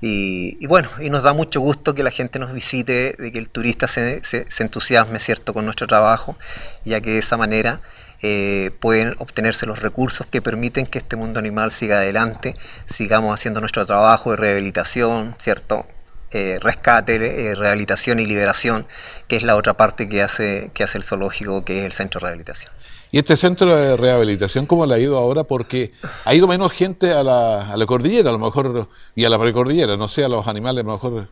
y, 0.00 0.66
bueno, 0.66 0.90
y 1.00 1.08
nos 1.08 1.22
da 1.22 1.32
mucho 1.32 1.60
gusto 1.60 1.94
que 1.94 2.02
la 2.02 2.10
gente 2.10 2.38
nos 2.38 2.52
visite, 2.52 3.16
de 3.18 3.32
que 3.32 3.38
el 3.38 3.48
turista 3.48 3.88
se, 3.88 4.24
se, 4.24 4.50
se 4.50 4.62
entusiasme, 4.62 5.18
¿cierto?, 5.18 5.52
con 5.54 5.64
nuestro 5.64 5.86
trabajo, 5.86 6.36
ya 6.84 7.00
que 7.00 7.12
de 7.12 7.18
esa 7.18 7.36
manera 7.36 7.80
eh, 8.22 8.70
pueden 8.80 9.14
obtenerse 9.18 9.66
los 9.66 9.80
recursos 9.80 10.26
que 10.26 10.40
permiten 10.40 10.86
que 10.86 10.98
este 10.98 11.16
mundo 11.16 11.38
animal 11.38 11.72
siga 11.72 11.98
adelante, 11.98 12.56
sigamos 12.86 13.38
haciendo 13.38 13.60
nuestro 13.60 13.84
trabajo 13.86 14.30
de 14.30 14.36
rehabilitación, 14.36 15.34
¿cierto? 15.38 15.86
Eh, 16.30 16.58
rescate, 16.60 17.16
eh, 17.16 17.54
rehabilitación 17.54 18.18
y 18.18 18.26
liberación, 18.26 18.86
que 19.28 19.36
es 19.36 19.42
la 19.42 19.56
otra 19.56 19.74
parte 19.74 20.08
que 20.08 20.22
hace, 20.22 20.70
que 20.74 20.82
hace 20.82 20.98
el 20.98 21.04
zoológico, 21.04 21.64
que 21.64 21.80
es 21.80 21.84
el 21.84 21.92
centro 21.92 22.18
de 22.18 22.26
rehabilitación. 22.26 22.72
¿Y 23.12 23.18
este 23.18 23.36
centro 23.36 23.76
de 23.76 23.96
rehabilitación 23.96 24.66
cómo 24.66 24.84
le 24.86 24.94
ha 24.94 24.98
ido 24.98 25.16
ahora? 25.16 25.44
Porque 25.44 25.92
ha 26.24 26.34
ido 26.34 26.48
menos 26.48 26.72
gente 26.72 27.12
a 27.12 27.22
la, 27.22 27.72
a 27.72 27.76
la 27.76 27.86
cordillera, 27.86 28.30
a 28.30 28.32
lo 28.32 28.40
mejor, 28.40 28.88
y 29.14 29.24
a 29.24 29.28
la 29.28 29.38
precordillera, 29.38 29.96
no 29.96 30.08
sé, 30.08 30.24
a 30.24 30.28
los 30.28 30.48
animales 30.48 30.82
a 30.82 30.86
lo 30.88 30.92
mejor 30.94 31.28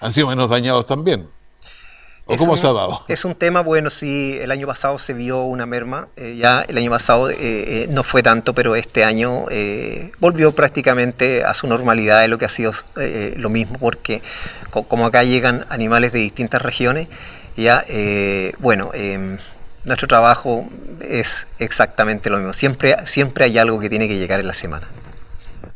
han 0.00 0.12
sido 0.14 0.28
menos 0.28 0.48
dañados 0.48 0.86
también 0.86 1.28
cómo 2.36 2.56
se 2.56 2.66
ha 2.66 2.72
dado? 2.72 3.02
Es 3.08 3.24
un 3.24 3.34
tema, 3.34 3.60
bueno, 3.60 3.90
sí, 3.90 4.38
el 4.40 4.50
año 4.50 4.66
pasado 4.66 4.98
se 4.98 5.12
vio 5.12 5.42
una 5.42 5.66
merma, 5.66 6.08
eh, 6.16 6.36
ya 6.38 6.64
el 6.66 6.78
año 6.78 6.90
pasado 6.90 7.30
eh, 7.30 7.36
eh, 7.38 7.86
no 7.90 8.04
fue 8.04 8.22
tanto, 8.22 8.54
pero 8.54 8.76
este 8.76 9.04
año 9.04 9.46
volvió 10.18 10.52
prácticamente 10.52 11.44
a 11.44 11.54
su 11.54 11.66
normalidad, 11.66 12.20
de 12.20 12.28
lo 12.28 12.38
que 12.38 12.44
ha 12.44 12.48
sido 12.48 12.72
lo 12.94 13.50
mismo, 13.50 13.78
porque 13.78 14.22
como 14.70 15.06
acá 15.06 15.22
llegan 15.24 15.66
animales 15.68 16.12
de 16.12 16.20
distintas 16.20 16.62
regiones, 16.62 17.08
ya, 17.56 17.84
bueno, 18.58 18.90
em, 18.94 19.38
nuestro 19.84 20.08
trabajo 20.08 20.68
es 21.00 21.46
exactamente 21.58 22.30
lo 22.30 22.38
mismo, 22.38 22.52
siempre, 22.52 22.96
siempre 23.06 23.46
hay 23.46 23.58
algo 23.58 23.80
que 23.80 23.88
tiene 23.88 24.08
que 24.08 24.18
llegar 24.18 24.40
en 24.40 24.46
la 24.46 24.54
semana. 24.54 24.88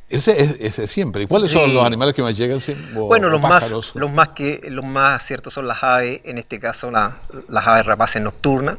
Ese 0.09 0.61
es 0.67 0.91
siempre. 0.91 1.25
¿Y 1.25 1.27
cuáles 1.27 1.51
son 1.51 1.73
los 1.75 1.85
animales 1.85 2.15
que 2.15 2.23
más 2.23 2.37
llegan? 2.37 2.61
bueno, 2.95 3.31
los 3.31 3.41
más, 3.41 3.71
los 3.95 4.11
más 4.13 4.29
que 4.31 4.61
los 4.69 4.85
más 4.85 5.25
ciertos 5.25 5.55
son 5.55 5.67
las 5.67 5.83
aves, 5.83 6.21
en 6.25 6.39
este 6.39 6.61
caso 6.61 6.91
las 6.91 7.67
aves 7.67 7.87
rapaces 7.87 8.21
nocturnas. 8.23 8.79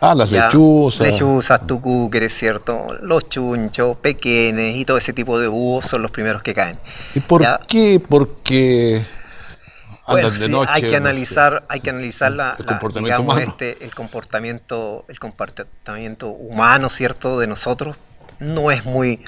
Ah, 0.00 0.16
las 0.16 0.32
lechuzas. 0.32 1.06
Lechuzas, 1.06 1.64
tucúqueres, 1.64 2.36
¿cierto? 2.36 2.98
Los 3.02 3.28
chunchos, 3.28 3.96
pequeños 3.98 4.74
y 4.74 4.84
todo 4.84 4.96
ese 4.96 5.12
tipo 5.12 5.38
de 5.38 5.46
búhos 5.46 5.86
son 5.86 6.02
los 6.02 6.10
primeros 6.10 6.42
que 6.42 6.54
caen. 6.54 6.78
¿Y 7.14 7.20
por 7.20 7.66
qué? 7.68 8.02
Porque 8.08 9.06
andan 10.06 10.38
de 10.38 10.48
noche. 10.48 10.70
Hay 10.72 10.82
que 10.82 10.96
analizar, 10.96 11.64
hay 11.68 11.80
que 11.80 11.90
analizar 11.90 12.32
la, 12.32 12.56
el 12.58 12.64
comportamiento 12.64 13.22
humano. 13.22 13.40
Este, 13.40 13.84
el 13.84 13.94
comportamiento, 13.94 15.04
el 15.06 15.20
comportamiento 15.20 16.28
humano, 16.28 16.90
¿cierto? 16.90 17.38
De 17.38 17.46
nosotros 17.46 17.96
no 18.40 18.72
es 18.72 18.84
muy 18.84 19.20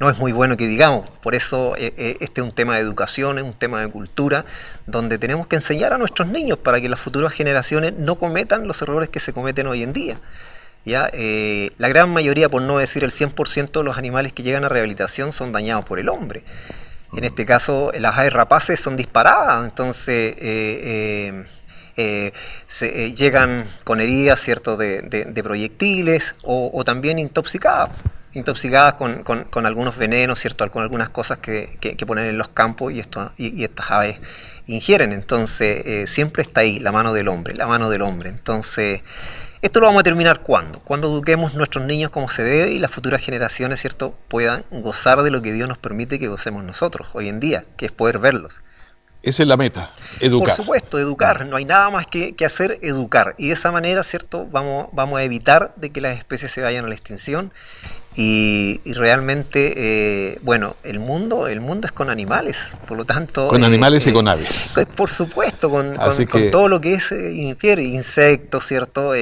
no 0.00 0.10
es 0.10 0.18
muy 0.18 0.32
bueno 0.32 0.56
que 0.56 0.66
digamos. 0.66 1.08
Por 1.22 1.34
eso 1.34 1.76
eh, 1.76 1.94
eh, 1.96 2.16
este 2.20 2.40
es 2.40 2.46
un 2.46 2.52
tema 2.52 2.76
de 2.76 2.82
educación, 2.82 3.38
es 3.38 3.44
un 3.44 3.54
tema 3.54 3.80
de 3.80 3.88
cultura, 3.88 4.44
donde 4.86 5.18
tenemos 5.18 5.46
que 5.46 5.56
enseñar 5.56 5.92
a 5.92 5.98
nuestros 5.98 6.28
niños 6.28 6.58
para 6.58 6.80
que 6.80 6.88
las 6.88 7.00
futuras 7.00 7.32
generaciones 7.32 7.94
no 7.94 8.16
cometan 8.16 8.66
los 8.66 8.82
errores 8.82 9.10
que 9.10 9.20
se 9.20 9.32
cometen 9.32 9.66
hoy 9.66 9.82
en 9.82 9.92
día. 9.92 10.20
¿ya? 10.84 11.08
Eh, 11.12 11.70
la 11.78 11.88
gran 11.88 12.10
mayoría, 12.10 12.48
por 12.48 12.62
no 12.62 12.78
decir 12.78 13.04
el 13.04 13.12
100% 13.12 13.72
de 13.72 13.84
los 13.84 13.96
animales 13.96 14.32
que 14.32 14.42
llegan 14.42 14.64
a 14.64 14.68
rehabilitación 14.68 15.32
son 15.32 15.52
dañados 15.52 15.84
por 15.84 15.98
el 15.98 16.08
hombre. 16.08 16.42
En 17.14 17.24
este 17.24 17.44
caso, 17.44 17.92
las 17.92 18.16
aves 18.16 18.32
rapaces 18.32 18.80
son 18.80 18.96
disparadas, 18.96 19.64
entonces 19.64 20.34
llegan 23.14 23.66
con 23.84 24.00
heridas 24.00 24.40
¿cierto? 24.40 24.78
De, 24.78 25.40
proyectiles 25.44 26.34
o, 26.42 26.70
o 26.72 26.84
también 26.84 27.18
intoxicadas. 27.18 27.90
Intoxicadas 28.34 28.94
con, 28.94 29.22
con, 29.22 29.66
algunos 29.66 29.96
venenos, 29.96 30.40
¿cierto? 30.40 30.68
Con 30.70 30.82
algunas 30.82 31.10
cosas 31.10 31.38
que, 31.38 31.76
que, 31.80 32.06
ponen 32.06 32.26
en 32.26 32.38
los 32.38 32.48
campos 32.48 32.92
y, 32.92 33.00
esto, 33.00 33.32
y, 33.36 33.62
estas 33.62 33.90
aves 33.90 34.20
ingieren. 34.66 35.12
Entonces, 35.12 35.82
eh, 35.84 36.06
siempre 36.06 36.42
está 36.42 36.62
ahí 36.62 36.78
la 36.78 36.92
mano 36.92 37.12
del 37.12 37.28
hombre, 37.28 37.54
la 37.54 37.66
mano 37.66 37.90
del 37.90 38.02
hombre. 38.02 38.30
Entonces, 38.30 39.02
esto 39.60 39.80
lo 39.80 39.86
vamos 39.86 40.00
a 40.00 40.04
terminar 40.04 40.40
cuando? 40.40 40.80
Cuando 40.80 41.08
eduquemos 41.08 41.54
nuestros 41.54 41.84
niños 41.84 42.10
como 42.10 42.30
se 42.30 42.42
debe 42.42 42.72
y 42.72 42.78
las 42.78 42.90
futuras 42.90 43.20
generaciones, 43.20 43.80
¿cierto?, 43.80 44.14
puedan 44.28 44.64
gozar 44.70 45.22
de 45.22 45.30
lo 45.30 45.42
que 45.42 45.52
Dios 45.52 45.68
nos 45.68 45.78
permite 45.78 46.18
que 46.18 46.28
gocemos 46.28 46.64
nosotros 46.64 47.08
hoy 47.12 47.28
en 47.28 47.38
día, 47.38 47.64
que 47.76 47.86
es 47.86 47.92
poder 47.92 48.18
verlos. 48.18 48.60
Esa 49.22 49.44
es 49.44 49.48
la 49.48 49.56
meta, 49.56 49.92
educar. 50.18 50.56
Por 50.56 50.64
supuesto, 50.64 50.98
educar. 50.98 51.46
No 51.46 51.56
hay 51.56 51.64
nada 51.64 51.90
más 51.90 52.08
que, 52.08 52.34
que, 52.34 52.44
hacer, 52.44 52.80
educar. 52.82 53.36
Y 53.38 53.48
de 53.48 53.54
esa 53.54 53.70
manera, 53.70 54.02
¿cierto? 54.02 54.46
Vamos, 54.50 54.88
vamos 54.90 55.20
a 55.20 55.22
evitar 55.22 55.72
de 55.76 55.90
que 55.90 56.00
las 56.00 56.18
especies 56.18 56.50
se 56.50 56.60
vayan 56.60 56.84
a 56.84 56.88
la 56.88 56.94
extinción 56.94 57.52
y, 58.14 58.80
realmente, 58.84 59.72
eh, 59.76 60.38
bueno, 60.42 60.76
el 60.82 60.98
mundo, 60.98 61.46
el 61.46 61.60
mundo 61.60 61.86
es 61.86 61.92
con 61.92 62.10
animales, 62.10 62.58
por 62.86 62.98
lo 62.98 63.06
tanto... 63.06 63.48
Con 63.48 63.64
animales 63.64 64.06
y 64.06 64.10
eh, 64.10 64.12
con 64.12 64.28
aves. 64.28 64.76
Eh, 64.76 64.84
por 64.84 65.08
supuesto, 65.08 65.70
con, 65.70 65.96
todo 66.50 66.68
lo 66.68 66.80
que 66.80 66.94
es 66.94 67.10
infiere, 67.12 67.84
insectos, 67.84 68.66
¿cierto? 68.66 69.12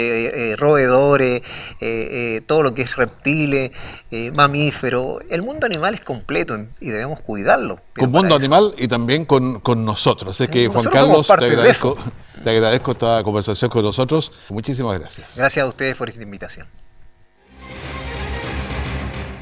roedores, 0.57 1.43
todo 2.47 2.63
lo 2.63 2.75
que 2.75 2.83
es 2.83 2.97
reptiles, 2.97 3.71
mamíferos. 4.35 5.23
El 5.31 5.43
mundo 5.43 5.67
animal 5.67 5.95
es 5.95 6.01
completo 6.01 6.59
y 6.81 6.91
debemos 6.91 7.21
cuidarlo. 7.21 7.79
Con 7.97 8.11
mundo 8.11 8.35
animal 8.35 8.75
y 8.77 8.89
también 8.89 9.25
con, 9.25 9.61
nosotros. 9.85 10.41
Es 10.41 10.49
que, 10.49 10.67
Juan 10.67 10.87
Carlos, 10.87 11.29
te 11.29 11.45
agradezco, 11.45 11.97
te 12.43 12.51
agradezco 12.51 12.93
esta 12.93 13.23
conversación 13.23 13.71
con 13.71 13.85
nosotros. 13.85 14.33
Muchísimas 14.49 14.99
gracias. 14.99 15.37
Gracias 15.37 15.65
a 15.65 15.69
ustedes 15.69 15.97
por 15.97 16.09
esta 16.09 16.23
invitación. 16.23 16.67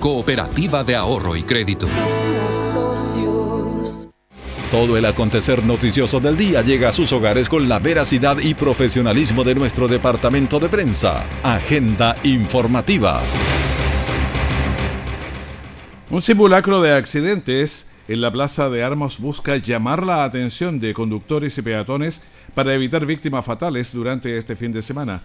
cooperativa 0.00 0.82
de 0.82 0.96
ahorro 0.96 1.36
y 1.36 1.42
crédito. 1.42 1.86
Todo 4.70 4.96
el 4.96 5.04
acontecer 5.04 5.62
noticioso 5.62 6.20
del 6.20 6.38
día 6.38 6.62
llega 6.62 6.88
a 6.88 6.92
sus 6.92 7.12
hogares 7.12 7.50
con 7.50 7.68
la 7.68 7.78
veracidad 7.78 8.38
y 8.38 8.54
profesionalismo 8.54 9.44
de 9.44 9.54
nuestro 9.54 9.88
departamento 9.88 10.58
de 10.58 10.70
prensa. 10.70 11.26
Agenda 11.42 12.16
informativa. 12.22 13.20
Un 16.08 16.22
simulacro 16.22 16.80
de 16.80 16.92
accidentes 16.94 17.86
en 18.08 18.22
la 18.22 18.32
Plaza 18.32 18.70
de 18.70 18.82
Armas 18.82 19.18
busca 19.18 19.58
llamar 19.58 20.06
la 20.06 20.24
atención 20.24 20.80
de 20.80 20.94
conductores 20.94 21.58
y 21.58 21.62
peatones 21.62 22.22
para 22.54 22.74
evitar 22.74 23.04
víctimas 23.04 23.44
fatales 23.44 23.92
durante 23.92 24.38
este 24.38 24.56
fin 24.56 24.72
de 24.72 24.80
semana. 24.82 25.20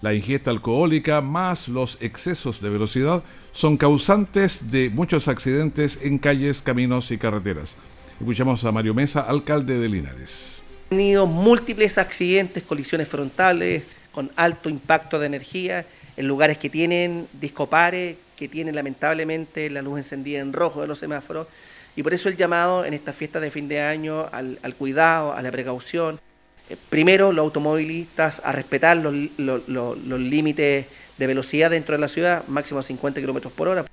La 0.00 0.14
ingesta 0.14 0.50
alcohólica 0.50 1.20
más 1.20 1.68
los 1.68 1.98
excesos 2.00 2.60
de 2.60 2.68
velocidad 2.68 3.24
son 3.52 3.76
causantes 3.76 4.70
de 4.70 4.90
muchos 4.90 5.26
accidentes 5.26 5.98
en 6.02 6.18
calles, 6.18 6.62
caminos 6.62 7.10
y 7.10 7.18
carreteras. 7.18 7.74
Escuchamos 8.20 8.64
a 8.64 8.70
Mario 8.70 8.94
Mesa, 8.94 9.20
alcalde 9.22 9.78
de 9.78 9.88
Linares. 9.88 10.62
Ha 10.86 10.90
tenido 10.90 11.26
múltiples 11.26 11.98
accidentes, 11.98 12.62
colisiones 12.62 13.08
frontales 13.08 13.82
con 14.12 14.30
alto 14.36 14.68
impacto 14.68 15.18
de 15.18 15.26
energía 15.26 15.84
en 16.16 16.26
lugares 16.26 16.58
que 16.58 16.70
tienen 16.70 17.26
discopares, 17.32 18.16
que 18.36 18.48
tienen 18.48 18.74
lamentablemente 18.74 19.68
la 19.70 19.82
luz 19.82 19.98
encendida 19.98 20.40
en 20.40 20.52
rojo 20.52 20.80
de 20.80 20.86
los 20.86 20.98
semáforos. 20.98 21.48
Y 21.96 22.02
por 22.04 22.14
eso 22.14 22.28
el 22.28 22.36
llamado 22.36 22.84
en 22.84 22.94
esta 22.94 23.12
fiesta 23.12 23.40
de 23.40 23.50
fin 23.50 23.68
de 23.68 23.80
año 23.80 24.28
al, 24.30 24.74
cuidado, 24.78 25.32
a 25.32 25.42
la 25.42 25.50
precaución. 25.50 26.20
Eh, 26.68 26.76
primero, 26.88 27.32
los 27.32 27.44
automovilistas 27.44 28.40
a 28.44 28.52
respetar 28.52 28.96
los, 28.96 29.14
los 29.38 30.20
límites 30.20 30.86
de 31.18 31.26
velocidad 31.26 31.70
dentro 31.70 31.94
de 31.94 32.00
la 32.00 32.08
ciudad, 32.08 32.46
máximo 32.48 32.82
50 32.82 33.20
kilómetros 33.20 33.52
por 33.52 33.68
hora. 33.68 33.84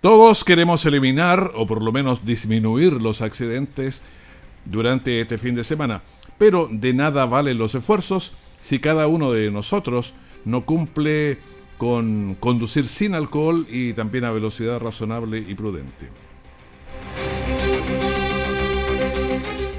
Todos 0.00 0.44
queremos 0.44 0.84
eliminar 0.86 1.52
o 1.54 1.66
por 1.66 1.82
lo 1.82 1.90
menos 1.90 2.24
disminuir 2.24 2.92
los 2.92 3.22
accidentes 3.22 4.02
durante 4.64 5.20
este 5.20 5.38
fin 5.38 5.54
de 5.54 5.64
semana, 5.64 6.02
pero 6.38 6.68
de 6.70 6.92
nada 6.92 7.24
valen 7.26 7.58
los 7.58 7.74
esfuerzos 7.74 8.32
si 8.60 8.78
cada 8.78 9.06
uno 9.06 9.32
de 9.32 9.50
nosotros 9.50 10.14
no 10.44 10.64
cumple 10.64 11.38
con 11.78 12.36
conducir 12.38 12.86
sin 12.86 13.14
alcohol 13.14 13.66
y 13.68 13.92
también 13.92 14.24
a 14.24 14.30
velocidad 14.30 14.80
razonable 14.80 15.38
y 15.38 15.54
prudente. 15.54 16.08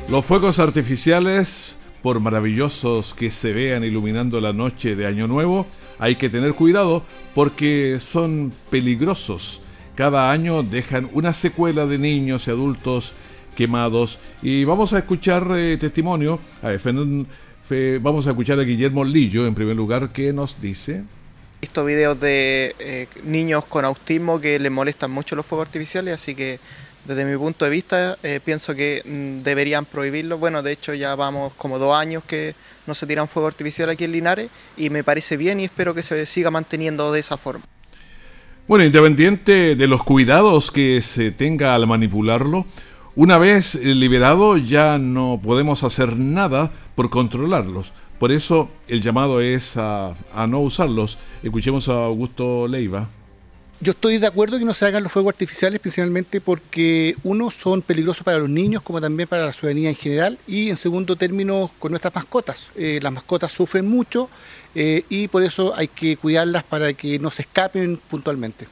Los 0.10 0.26
fuegos 0.26 0.60
artificiales, 0.60 1.76
por 2.02 2.20
maravillosos 2.20 3.14
que 3.14 3.30
se 3.32 3.54
vean 3.54 3.84
iluminando 3.84 4.40
la 4.40 4.54
noche 4.54 4.96
de 4.96 5.06
Año 5.06 5.28
Nuevo, 5.28 5.68
hay 6.00 6.16
que 6.16 6.30
tener 6.30 6.54
cuidado 6.54 7.04
porque 7.34 8.00
son 8.00 8.54
peligrosos 8.70 9.62
cada 9.98 10.32
año 10.32 10.62
dejan 10.62 11.10
una 11.12 11.34
secuela 11.34 11.88
de 11.88 11.98
niños 11.98 12.48
y 12.48 12.52
adultos 12.52 13.16
quemados. 13.56 14.20
Y 14.44 14.64
vamos 14.64 14.94
a 14.94 15.00
escuchar 15.00 15.48
eh, 15.56 15.76
testimonio. 15.78 16.40
vamos 18.00 18.28
a 18.28 18.30
escuchar 18.30 18.60
a 18.60 18.64
Guillermo 18.64 19.04
Lillo, 19.04 19.48
en 19.48 19.56
primer 19.56 19.76
lugar, 19.76 20.14
que 20.14 20.32
nos 20.32 20.62
dice. 20.62 20.98
He 20.98 21.62
visto 21.62 21.84
videos 21.84 22.20
de 22.20 22.76
eh, 22.78 23.08
niños 23.24 23.66
con 23.66 23.86
autismo 23.86 24.40
que 24.40 24.60
les 24.60 24.72
molestan 24.72 25.10
mucho 25.10 25.36
los 25.36 25.44
fuegos 25.44 25.66
artificiales, 25.66 26.14
así 26.14 26.36
que 26.36 26.60
desde 27.08 27.26
mi 27.26 27.38
punto 27.38 27.66
de 27.66 27.72
vista 27.72 28.18
eh, 28.22 28.40
pienso 28.44 28.76
que 28.76 29.02
mm, 29.06 29.44
deberían 29.44 29.86
prohibirlo. 29.86 30.38
Bueno, 30.38 30.62
de 30.62 30.74
hecho 30.74 30.94
ya 30.94 31.16
vamos 31.16 31.54
como 31.54 31.80
dos 31.80 31.96
años 31.96 32.24
que 32.28 32.54
no 32.86 32.94
se 32.94 33.08
tiran 33.08 33.28
fuego 33.28 33.48
artificial 33.48 33.90
aquí 33.90 34.04
en 34.04 34.12
Linares 34.12 34.50
y 34.76 34.90
me 34.90 35.04
parece 35.04 35.38
bien 35.38 35.60
y 35.60 35.66
espero 35.66 35.94
que 35.94 36.04
se 36.04 36.26
siga 36.26 36.52
manteniendo 36.52 37.12
de 37.12 37.20
esa 37.20 37.38
forma. 37.38 37.64
Bueno, 38.68 38.84
independiente 38.84 39.76
de 39.76 39.88
los 39.88 40.04
cuidados 40.04 40.72
que 40.72 41.02
se 41.02 41.32
tenga 41.32 41.74
al 41.74 41.88
manipularlo, 41.88 42.66
una 43.16 43.38
vez 43.38 43.76
liberado 43.76 44.58
ya 44.58 44.98
no 44.98 45.40
podemos 45.42 45.84
hacer 45.84 46.18
nada 46.18 46.72
por 46.96 47.10
controlarlos. 47.10 47.94
Por 48.20 48.32
eso 48.32 48.70
el 48.88 49.02
llamado 49.02 49.42
es 49.42 49.78
a, 49.78 50.16
no 50.50 50.60
usarlos. 50.60 51.18
Escuchemos 51.44 51.88
a 51.88 52.06
Augusto 52.06 52.68
Leiva. 52.68 53.08
Yo 53.80 53.92
estoy 53.92 54.18
de 54.18 54.26
acuerdo 54.26 54.58
que 54.58 54.66
no 54.66 54.74
se 54.74 54.88
hagan 54.88 55.04
los 55.04 55.12
fuegos 55.12 55.34
artificiales, 55.34 55.80
principalmente 55.80 56.42
porque, 56.42 57.16
uno, 57.24 57.52
son 57.52 57.84
peligrosos 57.84 58.24
para 58.24 58.40
los 58.40 58.50
niños, 58.50 58.82
como 58.82 59.00
también 59.00 59.30
para 59.30 59.46
la 59.46 59.54
ciudadanía 59.54 59.90
en 59.90 59.96
general, 59.96 60.40
y 60.48 60.72
en 60.72 60.78
segundo 60.78 61.16
término, 61.16 61.70
con 61.78 61.92
nuestras 61.92 62.16
mascotas. 62.16 62.72
Eh, 62.76 63.00
las 63.04 63.14
mascotas 63.14 63.52
sufren 63.52 63.88
mucho 63.88 64.32
eh, 64.74 65.04
y 65.10 65.28
por 65.28 65.44
eso 65.44 65.76
hay 65.76 65.90
que 65.90 66.18
cuidarlas 66.18 66.64
para 66.64 66.92
que 66.94 67.20
no 67.20 67.30
se 67.30 67.44
escapen 67.44 68.00
puntualmente. 68.10 68.68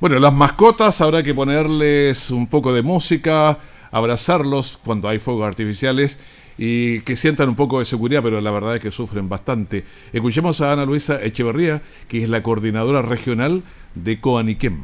Bueno, 0.00 0.18
las 0.18 0.32
mascotas 0.32 1.02
habrá 1.02 1.22
que 1.22 1.34
ponerles 1.34 2.30
un 2.30 2.46
poco 2.46 2.72
de 2.72 2.82
música, 2.82 3.58
abrazarlos 3.90 4.78
cuando 4.82 5.08
hay 5.08 5.18
fuegos 5.18 5.46
artificiales 5.46 6.18
y 6.56 7.00
que 7.00 7.16
sientan 7.16 7.50
un 7.50 7.56
poco 7.56 7.78
de 7.78 7.84
seguridad, 7.84 8.22
pero 8.22 8.40
la 8.40 8.50
verdad 8.50 8.76
es 8.76 8.80
que 8.80 8.90
sufren 8.90 9.28
bastante. 9.28 9.84
Escuchemos 10.14 10.62
a 10.62 10.72
Ana 10.72 10.86
Luisa 10.86 11.22
Echeverría, 11.22 11.82
que 12.08 12.22
es 12.22 12.30
la 12.30 12.42
coordinadora 12.42 13.02
regional 13.02 13.62
de 13.94 14.20
Coaniquem. 14.20 14.80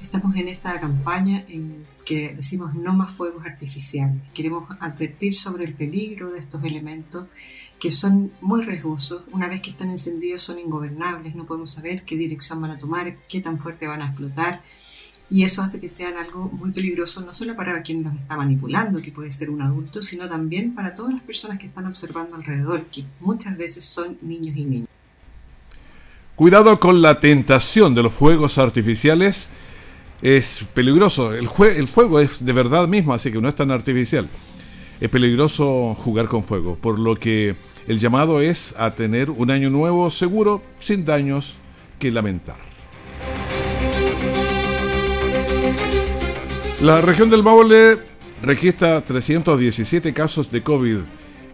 Estamos 0.00 0.36
en 0.36 0.48
esta 0.48 0.78
campaña 0.80 1.44
en 1.48 1.86
que 2.04 2.34
decimos 2.34 2.74
no 2.74 2.92
más 2.92 3.14
fuegos 3.16 3.44
artificiales. 3.46 4.20
Queremos 4.34 4.68
advertir 4.80 5.34
sobre 5.34 5.64
el 5.64 5.74
peligro 5.74 6.30
de 6.30 6.40
estos 6.40 6.62
elementos 6.64 7.26
que 7.80 7.90
son 7.90 8.32
muy 8.40 8.62
riesgosos. 8.62 9.24
Una 9.32 9.48
vez 9.48 9.60
que 9.60 9.70
están 9.70 9.90
encendidos 9.90 10.42
son 10.42 10.58
ingobernables, 10.58 11.34
no 11.34 11.46
podemos 11.46 11.70
saber 11.70 12.04
qué 12.04 12.16
dirección 12.16 12.60
van 12.60 12.72
a 12.72 12.78
tomar, 12.78 13.16
qué 13.28 13.40
tan 13.40 13.58
fuerte 13.58 13.86
van 13.86 14.02
a 14.02 14.06
explotar. 14.06 14.62
Y 15.30 15.44
eso 15.44 15.62
hace 15.62 15.80
que 15.80 15.88
sean 15.88 16.16
algo 16.16 16.50
muy 16.50 16.70
peligroso, 16.70 17.22
no 17.22 17.32
solo 17.32 17.56
para 17.56 17.80
quien 17.82 18.02
los 18.02 18.14
está 18.14 18.36
manipulando, 18.36 19.00
que 19.00 19.10
puede 19.10 19.30
ser 19.30 19.48
un 19.48 19.62
adulto, 19.62 20.02
sino 20.02 20.28
también 20.28 20.74
para 20.74 20.94
todas 20.94 21.14
las 21.14 21.22
personas 21.22 21.58
que 21.58 21.66
están 21.66 21.86
observando 21.86 22.36
alrededor, 22.36 22.86
que 22.86 23.04
muchas 23.20 23.56
veces 23.56 23.86
son 23.86 24.18
niños 24.20 24.56
y 24.56 24.64
niñas. 24.64 24.88
Cuidado 26.36 26.80
con 26.80 27.00
la 27.00 27.20
tentación 27.20 27.94
de 27.94 28.02
los 28.02 28.12
fuegos 28.12 28.58
artificiales. 28.58 29.50
Es 30.20 30.64
peligroso. 30.74 31.32
El, 31.32 31.46
fuego 31.46 32.18
es 32.18 32.44
de 32.44 32.52
verdad 32.52 32.88
mismo, 32.88 33.14
así 33.14 33.30
que 33.30 33.40
no 33.40 33.48
es 33.48 33.54
tan 33.54 33.70
artificial. 33.70 34.28
es 35.00 35.08
peligroso 35.08 35.94
jugar 35.94 36.26
con 36.26 36.42
fuego, 36.42 36.76
por 36.80 36.98
lo 36.98 37.14
que 37.14 37.54
el 37.86 38.00
llamado 38.00 38.40
es 38.40 38.74
a 38.76 38.96
tener 38.96 39.30
un 39.30 39.52
año 39.52 39.70
nuevo 39.70 40.10
seguro, 40.10 40.60
sin 40.80 41.04
daños 41.04 41.58
que 42.00 42.10
lamentar. 42.10 42.56
La 46.80 47.00
región 47.00 47.30
del 47.30 47.44
Maule 47.44 47.98
registra 48.42 49.04
317 49.04 50.12
casos 50.12 50.50
de 50.50 50.64
COVID, 50.64 50.98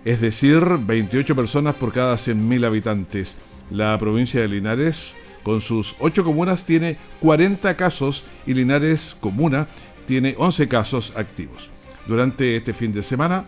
es 0.06 0.20
decir, 0.22 0.62
28 0.80 1.36
personas 1.36 1.74
por 1.74 1.92
cada 1.92 2.14
100.000 2.16 2.64
habitantes. 2.64 3.36
La 3.70 3.96
provincia 3.98 4.40
de 4.40 4.48
Linares, 4.48 5.14
con 5.44 5.60
sus 5.60 5.94
8 6.00 6.24
comunas, 6.24 6.64
tiene 6.64 6.96
40 7.20 7.76
casos 7.76 8.24
y 8.46 8.54
Linares 8.54 9.16
Comuna 9.20 9.68
tiene 10.06 10.34
11 10.36 10.66
casos 10.66 11.12
activos. 11.16 11.70
Durante 12.06 12.56
este 12.56 12.74
fin 12.74 12.92
de 12.92 13.04
semana 13.04 13.44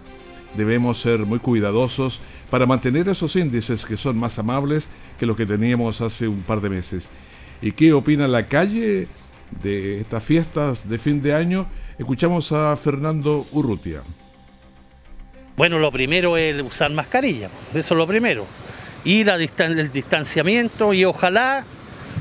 debemos 0.56 1.00
ser 1.00 1.20
muy 1.20 1.40
cuidadosos 1.40 2.20
para 2.50 2.66
mantener 2.66 3.08
esos 3.08 3.34
índices 3.34 3.84
que 3.84 3.96
son 3.96 4.16
más 4.16 4.38
amables 4.38 4.88
que 5.18 5.26
los 5.26 5.36
que 5.36 5.46
teníamos 5.46 6.00
hace 6.00 6.28
un 6.28 6.42
par 6.42 6.60
de 6.60 6.70
meses. 6.70 7.10
¿Y 7.60 7.72
qué 7.72 7.92
opina 7.92 8.28
la 8.28 8.46
calle 8.46 9.08
de 9.62 10.00
estas 10.00 10.22
fiestas 10.22 10.88
de 10.88 10.98
fin 10.98 11.20
de 11.20 11.34
año? 11.34 11.66
Escuchamos 11.98 12.52
a 12.52 12.76
Fernando 12.76 13.44
Urrutia. 13.50 14.02
Bueno, 15.56 15.78
lo 15.78 15.90
primero 15.90 16.36
es 16.36 16.62
usar 16.62 16.92
mascarilla, 16.92 17.50
eso 17.74 17.94
es 17.94 17.98
lo 17.98 18.06
primero. 18.06 18.46
Y 19.04 19.24
la 19.24 19.34
el 19.34 19.92
distanciamiento 19.92 20.92
y 20.92 21.04
ojalá 21.04 21.64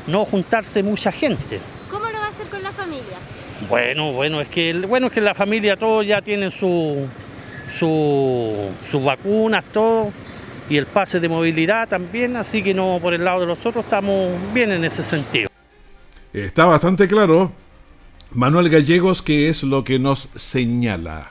no 0.07 0.25
juntarse 0.25 0.81
mucha 0.81 1.11
gente. 1.11 1.59
¿Cómo 1.89 2.05
lo 2.05 2.19
va 2.19 2.25
a 2.25 2.29
hacer 2.29 2.47
con 2.47 2.63
la 2.63 2.71
familia? 2.71 3.17
Bueno, 3.69 4.11
bueno, 4.11 4.41
es 4.41 4.47
que 4.47 4.73
bueno 4.87 5.07
es 5.07 5.13
que 5.13 5.21
la 5.21 5.35
familia 5.35 5.77
todos 5.77 6.05
ya 6.05 6.21
tienen 6.21 6.51
su, 6.51 7.07
su, 7.77 8.69
sus 8.89 9.03
vacunas, 9.03 9.63
todo, 9.71 10.11
y 10.69 10.77
el 10.77 10.87
pase 10.87 11.19
de 11.19 11.29
movilidad 11.29 11.87
también, 11.87 12.35
así 12.35 12.63
que 12.63 12.73
no 12.73 12.97
por 13.01 13.13
el 13.13 13.23
lado 13.23 13.41
de 13.41 13.47
nosotros 13.47 13.85
estamos 13.85 14.31
bien 14.53 14.71
en 14.71 14.83
ese 14.83 15.03
sentido. 15.03 15.49
Está 16.33 16.65
bastante 16.65 17.07
claro. 17.07 17.51
Manuel 18.31 18.69
Gallegos, 18.69 19.21
¿qué 19.21 19.49
es 19.49 19.63
lo 19.63 19.83
que 19.83 19.99
nos 19.99 20.29
señala? 20.35 21.27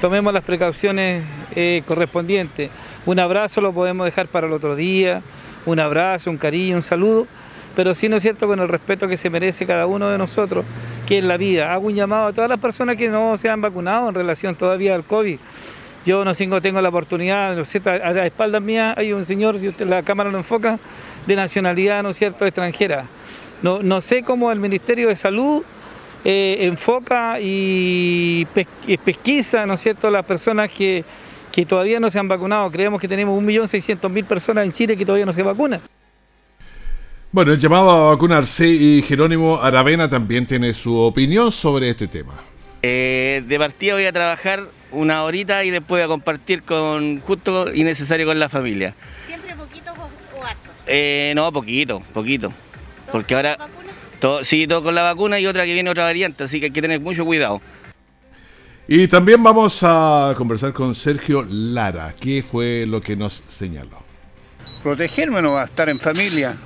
Tomemos 0.00 0.32
las 0.32 0.44
precauciones 0.44 1.24
eh, 1.56 1.82
correspondientes. 1.84 2.70
Un 3.08 3.18
abrazo 3.18 3.62
lo 3.62 3.72
podemos 3.72 4.04
dejar 4.04 4.26
para 4.26 4.46
el 4.46 4.52
otro 4.52 4.76
día, 4.76 5.22
un 5.64 5.80
abrazo, 5.80 6.28
un 6.28 6.36
cariño, 6.36 6.76
un 6.76 6.82
saludo, 6.82 7.26
pero 7.74 7.94
sí, 7.94 8.06
¿no 8.06 8.18
es 8.18 8.22
cierto?, 8.22 8.46
con 8.46 8.60
el 8.60 8.68
respeto 8.68 9.08
que 9.08 9.16
se 9.16 9.30
merece 9.30 9.64
cada 9.64 9.86
uno 9.86 10.10
de 10.10 10.18
nosotros, 10.18 10.66
que 11.06 11.16
es 11.16 11.24
la 11.24 11.38
vida. 11.38 11.72
Hago 11.72 11.86
un 11.86 11.94
llamado 11.94 12.26
a 12.26 12.32
todas 12.34 12.50
las 12.50 12.60
personas 12.60 12.96
que 12.96 13.08
no 13.08 13.38
se 13.38 13.48
han 13.48 13.62
vacunado 13.62 14.10
en 14.10 14.14
relación 14.14 14.56
todavía 14.56 14.94
al 14.94 15.04
COVID. 15.04 15.38
Yo 16.04 16.22
no 16.22 16.60
tengo 16.60 16.82
la 16.82 16.88
oportunidad, 16.90 17.56
¿no 17.56 17.62
es 17.62 17.70
cierto? 17.70 17.88
a 17.88 18.12
la 18.12 18.26
espalda 18.26 18.60
mía 18.60 18.92
hay 18.94 19.14
un 19.14 19.24
señor, 19.24 19.58
si 19.58 19.68
usted 19.68 19.86
la 19.86 20.02
cámara 20.02 20.30
lo 20.30 20.36
enfoca, 20.36 20.78
de 21.26 21.34
nacionalidad, 21.34 22.02
¿no 22.02 22.10
es 22.10 22.18
cierto?, 22.18 22.44
extranjera. 22.44 23.06
No, 23.62 24.00
sé 24.02 24.22
cómo 24.22 24.52
el 24.52 24.60
Ministerio 24.60 25.08
de 25.08 25.16
Salud 25.16 25.62
eh, 26.26 26.58
enfoca 26.60 27.38
y 27.40 28.46
pesquisa, 29.02 29.64
¿no 29.64 29.74
es 29.74 29.80
cierto?, 29.80 30.10
las 30.10 30.26
personas 30.26 30.70
que, 30.70 31.06
que 31.52 31.66
todavía 31.66 32.00
no 32.00 32.10
se 32.10 32.18
han 32.18 32.28
vacunado. 32.28 32.70
Creemos 32.70 33.00
que 33.00 33.08
tenemos 33.08 33.40
1.600.000 33.42 34.24
personas 34.24 34.64
en 34.64 34.72
Chile 34.72 34.96
que 34.96 35.04
todavía 35.04 35.26
no 35.26 35.32
se 35.32 35.42
vacunan. 35.42 35.80
Bueno, 37.30 37.52
el 37.52 37.58
llamado 37.58 37.90
a 37.90 38.10
vacunarse 38.14 38.66
y 38.66 39.02
Jerónimo 39.02 39.60
Aravena 39.60 40.08
también 40.08 40.46
tiene 40.46 40.72
su 40.72 40.96
opinión 40.96 41.52
sobre 41.52 41.90
este 41.90 42.08
tema. 42.08 42.34
Eh, 42.82 43.42
de 43.46 43.58
partida 43.58 43.94
voy 43.94 44.06
a 44.06 44.12
trabajar 44.12 44.68
una 44.92 45.24
horita 45.24 45.64
y 45.64 45.70
después 45.70 46.00
voy 46.00 46.04
a 46.04 46.08
compartir 46.08 46.62
con 46.62 47.20
justo 47.20 47.74
y 47.74 47.84
necesario 47.84 48.26
con 48.26 48.38
la 48.38 48.48
familia. 48.48 48.94
¿Siempre 49.26 49.54
poquito 49.56 49.92
o, 49.92 50.42
harto? 50.44 50.70
Eh, 50.86 51.32
no, 51.36 51.52
poquito, 51.52 52.02
poquito. 52.14 52.52
Porque 53.12 53.34
ahora... 53.34 53.58
Todo, 54.20 54.42
sí, 54.42 54.66
todo 54.66 54.82
con 54.82 54.96
la 54.96 55.02
vacuna 55.02 55.38
y 55.38 55.46
otra 55.46 55.64
que 55.64 55.74
viene 55.74 55.90
otra 55.90 56.02
variante, 56.02 56.42
así 56.42 56.58
que 56.58 56.66
hay 56.66 56.72
que 56.72 56.82
tener 56.82 56.98
mucho 56.98 57.24
cuidado. 57.24 57.60
Y 58.90 59.06
también 59.06 59.42
vamos 59.42 59.80
a 59.82 60.32
conversar 60.38 60.72
con 60.72 60.94
Sergio 60.94 61.44
Lara. 61.46 62.14
¿Qué 62.18 62.42
fue 62.42 62.86
lo 62.86 63.02
que 63.02 63.16
nos 63.16 63.42
señaló? 63.46 64.02
Protegerme 64.82 65.42
no 65.42 65.52
va 65.52 65.62
a 65.62 65.64
estar 65.66 65.90
en 65.90 65.98
familia 65.98 66.56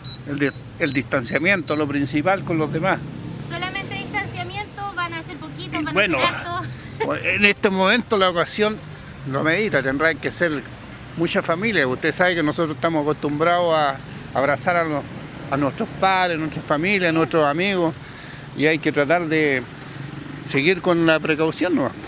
el, 0.78 0.92
distanciamiento, 0.92 1.74
lo 1.74 1.88
principal 1.88 2.44
con 2.44 2.58
los 2.58 2.72
demás. 2.72 3.00
¿Solamente 3.50 3.96
distanciamiento? 3.96 4.82
¿Van 4.94 5.12
a 5.14 5.22
ser 5.24 5.36
poquitos? 5.38 5.82
¿Van 5.82 5.94
bueno, 5.94 6.18
a 6.20 6.62
en 7.24 7.44
este 7.44 7.70
momento 7.70 8.16
la 8.16 8.30
ocasión 8.30 8.76
no 9.26 9.42
medita, 9.42 9.82
tendrá 9.82 10.14
que 10.14 10.30
ser 10.30 10.62
mucha 11.16 11.42
familia. 11.42 11.88
Usted 11.88 12.14
sabe 12.14 12.36
que 12.36 12.42
nosotros 12.44 12.76
estamos 12.76 13.02
acostumbrados 13.02 13.74
a 13.74 13.96
abrazar 14.32 14.76
a, 14.76 15.56
nuestros 15.56 15.88
padres, 15.98 16.36
a 16.36 16.40
nuestras 16.40 16.64
familias, 16.64 17.08
a 17.10 17.12
nuestros 17.12 17.44
amigos 17.44 17.92
y 18.56 18.66
hay 18.66 18.78
que 18.78 18.92
tratar 18.92 19.26
de 19.26 19.64
seguir 20.48 20.80
con 20.80 21.04
la 21.04 21.18
precaución. 21.18 21.74
¿no? 21.74 22.01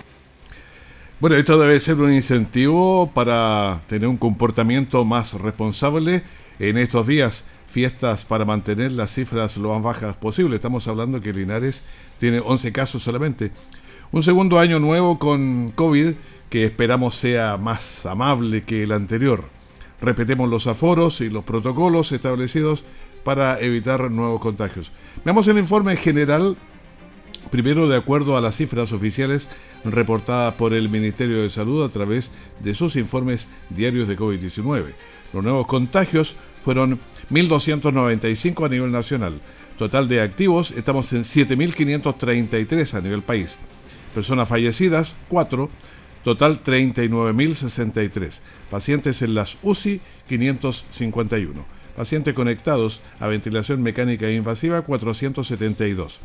Bueno, 1.20 1.36
esto 1.36 1.56
debe 1.58 1.78
ser 1.78 1.96
un 2.00 2.12
incentivo 2.12 3.08
para 3.14 3.82
tener 3.86 4.08
un 4.08 4.16
comportamiento 4.16 5.04
más 5.04 5.34
responsable 5.34 6.24
en 6.58 6.76
estos 6.76 7.06
días 7.06 7.44
fiestas 7.68 8.24
para 8.24 8.44
mantener 8.44 8.90
las 8.90 9.14
cifras 9.14 9.56
lo 9.56 9.72
más 9.72 9.82
bajas 9.82 10.16
posible. 10.16 10.56
Estamos 10.56 10.88
hablando 10.88 11.20
que 11.20 11.32
Linares 11.32 11.84
tiene 12.18 12.40
11 12.40 12.72
casos 12.72 13.04
solamente. 13.04 13.52
Un 14.10 14.24
segundo 14.24 14.58
año 14.58 14.80
nuevo 14.80 15.20
con 15.20 15.70
COVID 15.70 16.14
que 16.50 16.64
esperamos 16.64 17.14
sea 17.14 17.58
más 17.58 18.04
amable 18.06 18.64
que 18.64 18.82
el 18.82 18.90
anterior. 18.90 19.44
Repetemos 20.00 20.50
los 20.50 20.66
aforos 20.66 21.20
y 21.20 21.30
los 21.30 21.44
protocolos 21.44 22.10
establecidos 22.10 22.84
para 23.22 23.60
evitar 23.60 24.10
nuevos 24.10 24.40
contagios. 24.40 24.90
Veamos 25.24 25.46
el 25.46 25.58
informe 25.58 25.96
general, 25.96 26.56
primero 27.52 27.88
de 27.88 27.96
acuerdo 27.96 28.36
a 28.36 28.40
las 28.40 28.56
cifras 28.56 28.92
oficiales 28.92 29.48
reportadas 29.84 30.54
por 30.54 30.72
el 30.72 30.88
Ministerio 30.88 31.42
de 31.42 31.50
Salud 31.50 31.84
a 31.84 31.88
través 31.88 32.30
de 32.60 32.74
sus 32.74 32.96
informes 32.96 33.48
diarios 33.70 34.08
de 34.08 34.16
COVID-19. 34.16 34.94
Los 35.32 35.44
nuevos 35.44 35.66
contagios 35.66 36.36
fueron 36.64 36.98
1.295 37.30 38.64
a 38.64 38.68
nivel 38.68 38.92
nacional. 38.92 39.40
Total 39.78 40.08
de 40.08 40.20
activos, 40.20 40.70
estamos 40.70 41.12
en 41.12 41.22
7.533 41.22 42.94
a 42.94 43.00
nivel 43.00 43.22
país. 43.22 43.58
Personas 44.14 44.48
fallecidas, 44.48 45.16
4. 45.28 45.68
Total 46.22 46.62
39.063. 46.62 48.40
Pacientes 48.70 49.20
en 49.22 49.34
las 49.34 49.58
UCI, 49.62 50.00
551. 50.28 51.66
Pacientes 51.96 52.34
conectados 52.34 53.02
a 53.20 53.26
ventilación 53.26 53.82
mecánica 53.82 54.26
e 54.26 54.34
invasiva, 54.34 54.82
472. 54.82 56.20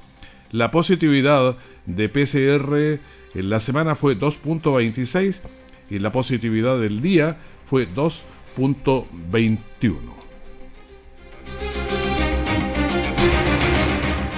La 0.52 0.72
positividad 0.72 1.58
de 1.86 2.10
PCR 2.10 3.00
en 3.36 3.50
la 3.50 3.60
semana 3.60 3.94
fue 3.94 4.18
2.26 4.18 5.42
y 5.90 6.00
la 6.00 6.12
positividad 6.12 6.80
del 6.80 7.02
día 7.02 7.38
fue 7.64 7.88
2.21. 7.88 9.94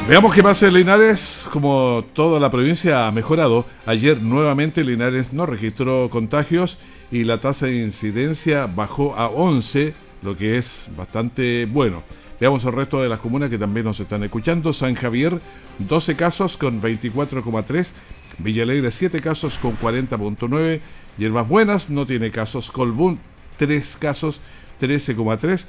Veamos 0.08 0.36
qué 0.36 0.44
pasa 0.44 0.68
en 0.68 0.74
Linares. 0.74 1.48
Como 1.54 2.04
toda 2.14 2.42
la 2.42 2.52
provincia 2.52 3.08
ha 3.08 3.12
mejorado, 3.14 3.66
ayer 3.86 4.22
nuevamente 4.22 4.84
Linares 4.84 5.32
no 5.32 5.46
registró 5.46 6.10
contagios 6.10 6.78
y 7.10 7.24
la 7.24 7.40
tasa 7.40 7.68
de 7.68 7.78
incidencia 7.78 8.68
bajó 8.68 9.16
a 9.16 9.28
11, 9.28 9.94
lo 10.22 10.36
que 10.36 10.58
es 10.58 10.90
bastante 10.98 11.66
bueno. 11.66 12.04
Veamos 12.42 12.66
el 12.66 12.74
resto 12.74 13.00
de 13.00 13.08
las 13.08 13.20
comunas 13.20 13.52
que 13.52 13.60
también 13.60 13.86
nos 13.86 14.00
están 14.00 14.24
escuchando. 14.24 14.74
San 14.74 14.96
Javier, 14.96 15.40
12 15.78 16.16
casos 16.16 16.58
con 16.58 16.82
24,3. 16.82 17.92
Villalegre, 18.40 18.90
7 18.90 19.22
casos 19.22 19.60
con 19.60 19.78
40,9. 19.78 20.82
Hierbas 21.20 21.48
Buenas 21.48 21.92
no 21.92 22.08
tiene 22.08 22.32
casos. 22.32 22.72
Colbún, 22.72 23.20
3 23.58 23.96
casos, 23.98 24.42
13,3. 24.82 25.68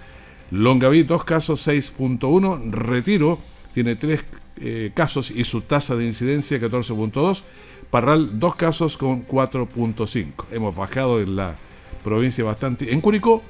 Longaví, 0.51 1.03
2 1.03 1.25
casos, 1.25 1.69
6,1. 1.69 2.71
Retiro, 2.71 3.39
tiene 3.75 3.95
tres 3.95 4.25
eh, 4.57 4.93
casos 4.95 5.31
y 5.31 5.45
su 5.45 5.61
tasa 5.61 5.95
de 5.95 6.07
incidencia 6.07 6.59
14.2. 6.59 7.43
Parral, 7.91 8.39
dos 8.39 8.55
casos 8.55 8.97
con 8.97 9.27
4.5. 9.27 10.47
Hemos 10.51 10.75
bajado 10.75 11.21
en 11.21 11.37
la 11.37 11.59
provincia 12.03 12.43
bastante. 12.45 12.95
En 12.95 13.03
Curicó, 13.03 13.43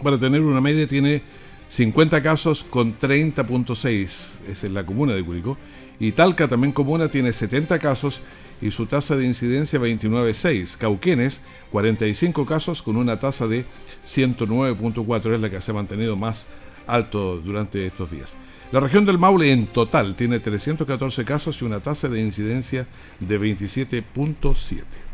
para 0.00 0.16
tener 0.16 0.42
una 0.42 0.60
media, 0.60 0.86
tiene 0.86 1.24
50 1.68 2.22
casos 2.22 2.64
con 2.64 2.98
30.6. 2.98 4.04
Es 4.48 4.64
en 4.64 4.74
la 4.74 4.86
comuna 4.86 5.14
de 5.14 5.24
Curicó. 5.24 5.56
Y 5.98 6.12
Talca, 6.12 6.46
también 6.46 6.72
comuna, 6.72 7.08
tiene 7.08 7.32
70 7.32 7.78
casos 7.78 8.20
y 8.60 8.70
su 8.70 8.86
tasa 8.86 9.16
de 9.16 9.24
incidencia 9.24 9.78
29.6. 9.78 10.76
Cauquenes, 10.76 11.40
45 11.72 12.46
casos 12.46 12.82
con 12.82 12.96
una 12.96 13.18
tasa 13.18 13.46
de 13.46 13.64
109.4. 14.06 15.34
Es 15.34 15.40
la 15.40 15.50
que 15.50 15.60
se 15.60 15.70
ha 15.70 15.74
mantenido 15.74 16.16
más 16.16 16.46
alto 16.86 17.38
durante 17.38 17.86
estos 17.86 18.10
días. 18.10 18.34
La 18.72 18.80
región 18.80 19.04
del 19.04 19.18
Maule 19.18 19.52
en 19.52 19.66
total 19.68 20.16
tiene 20.16 20.40
314 20.40 21.24
casos 21.24 21.62
y 21.62 21.64
una 21.64 21.80
tasa 21.80 22.08
de 22.08 22.20
incidencia 22.20 22.86
de 23.20 23.40
27.7. 23.40 25.05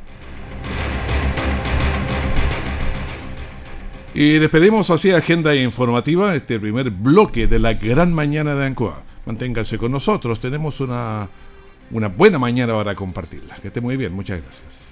Y 4.14 4.38
despedimos 4.38 4.90
así 4.90 5.11
Agenda 5.11 5.55
Informativa, 5.55 6.35
este 6.35 6.61
primer 6.61 6.90
bloque 6.90 7.46
de 7.46 7.59
la 7.59 7.72
gran 7.72 8.12
mañana 8.12 8.55
de 8.55 8.66
Ancoa. 8.66 9.03
Manténganse 9.25 9.79
con 9.79 9.90
nosotros, 9.90 10.38
tenemos 10.38 10.81
una, 10.81 11.31
una 11.90 12.09
buena 12.09 12.38
mañana 12.38 12.75
para 12.75 12.94
compartirla. 12.94 13.57
Que 13.57 13.68
esté 13.68 13.81
muy 13.81 13.96
bien, 13.96 14.12
muchas 14.12 14.42
gracias. 14.42 14.91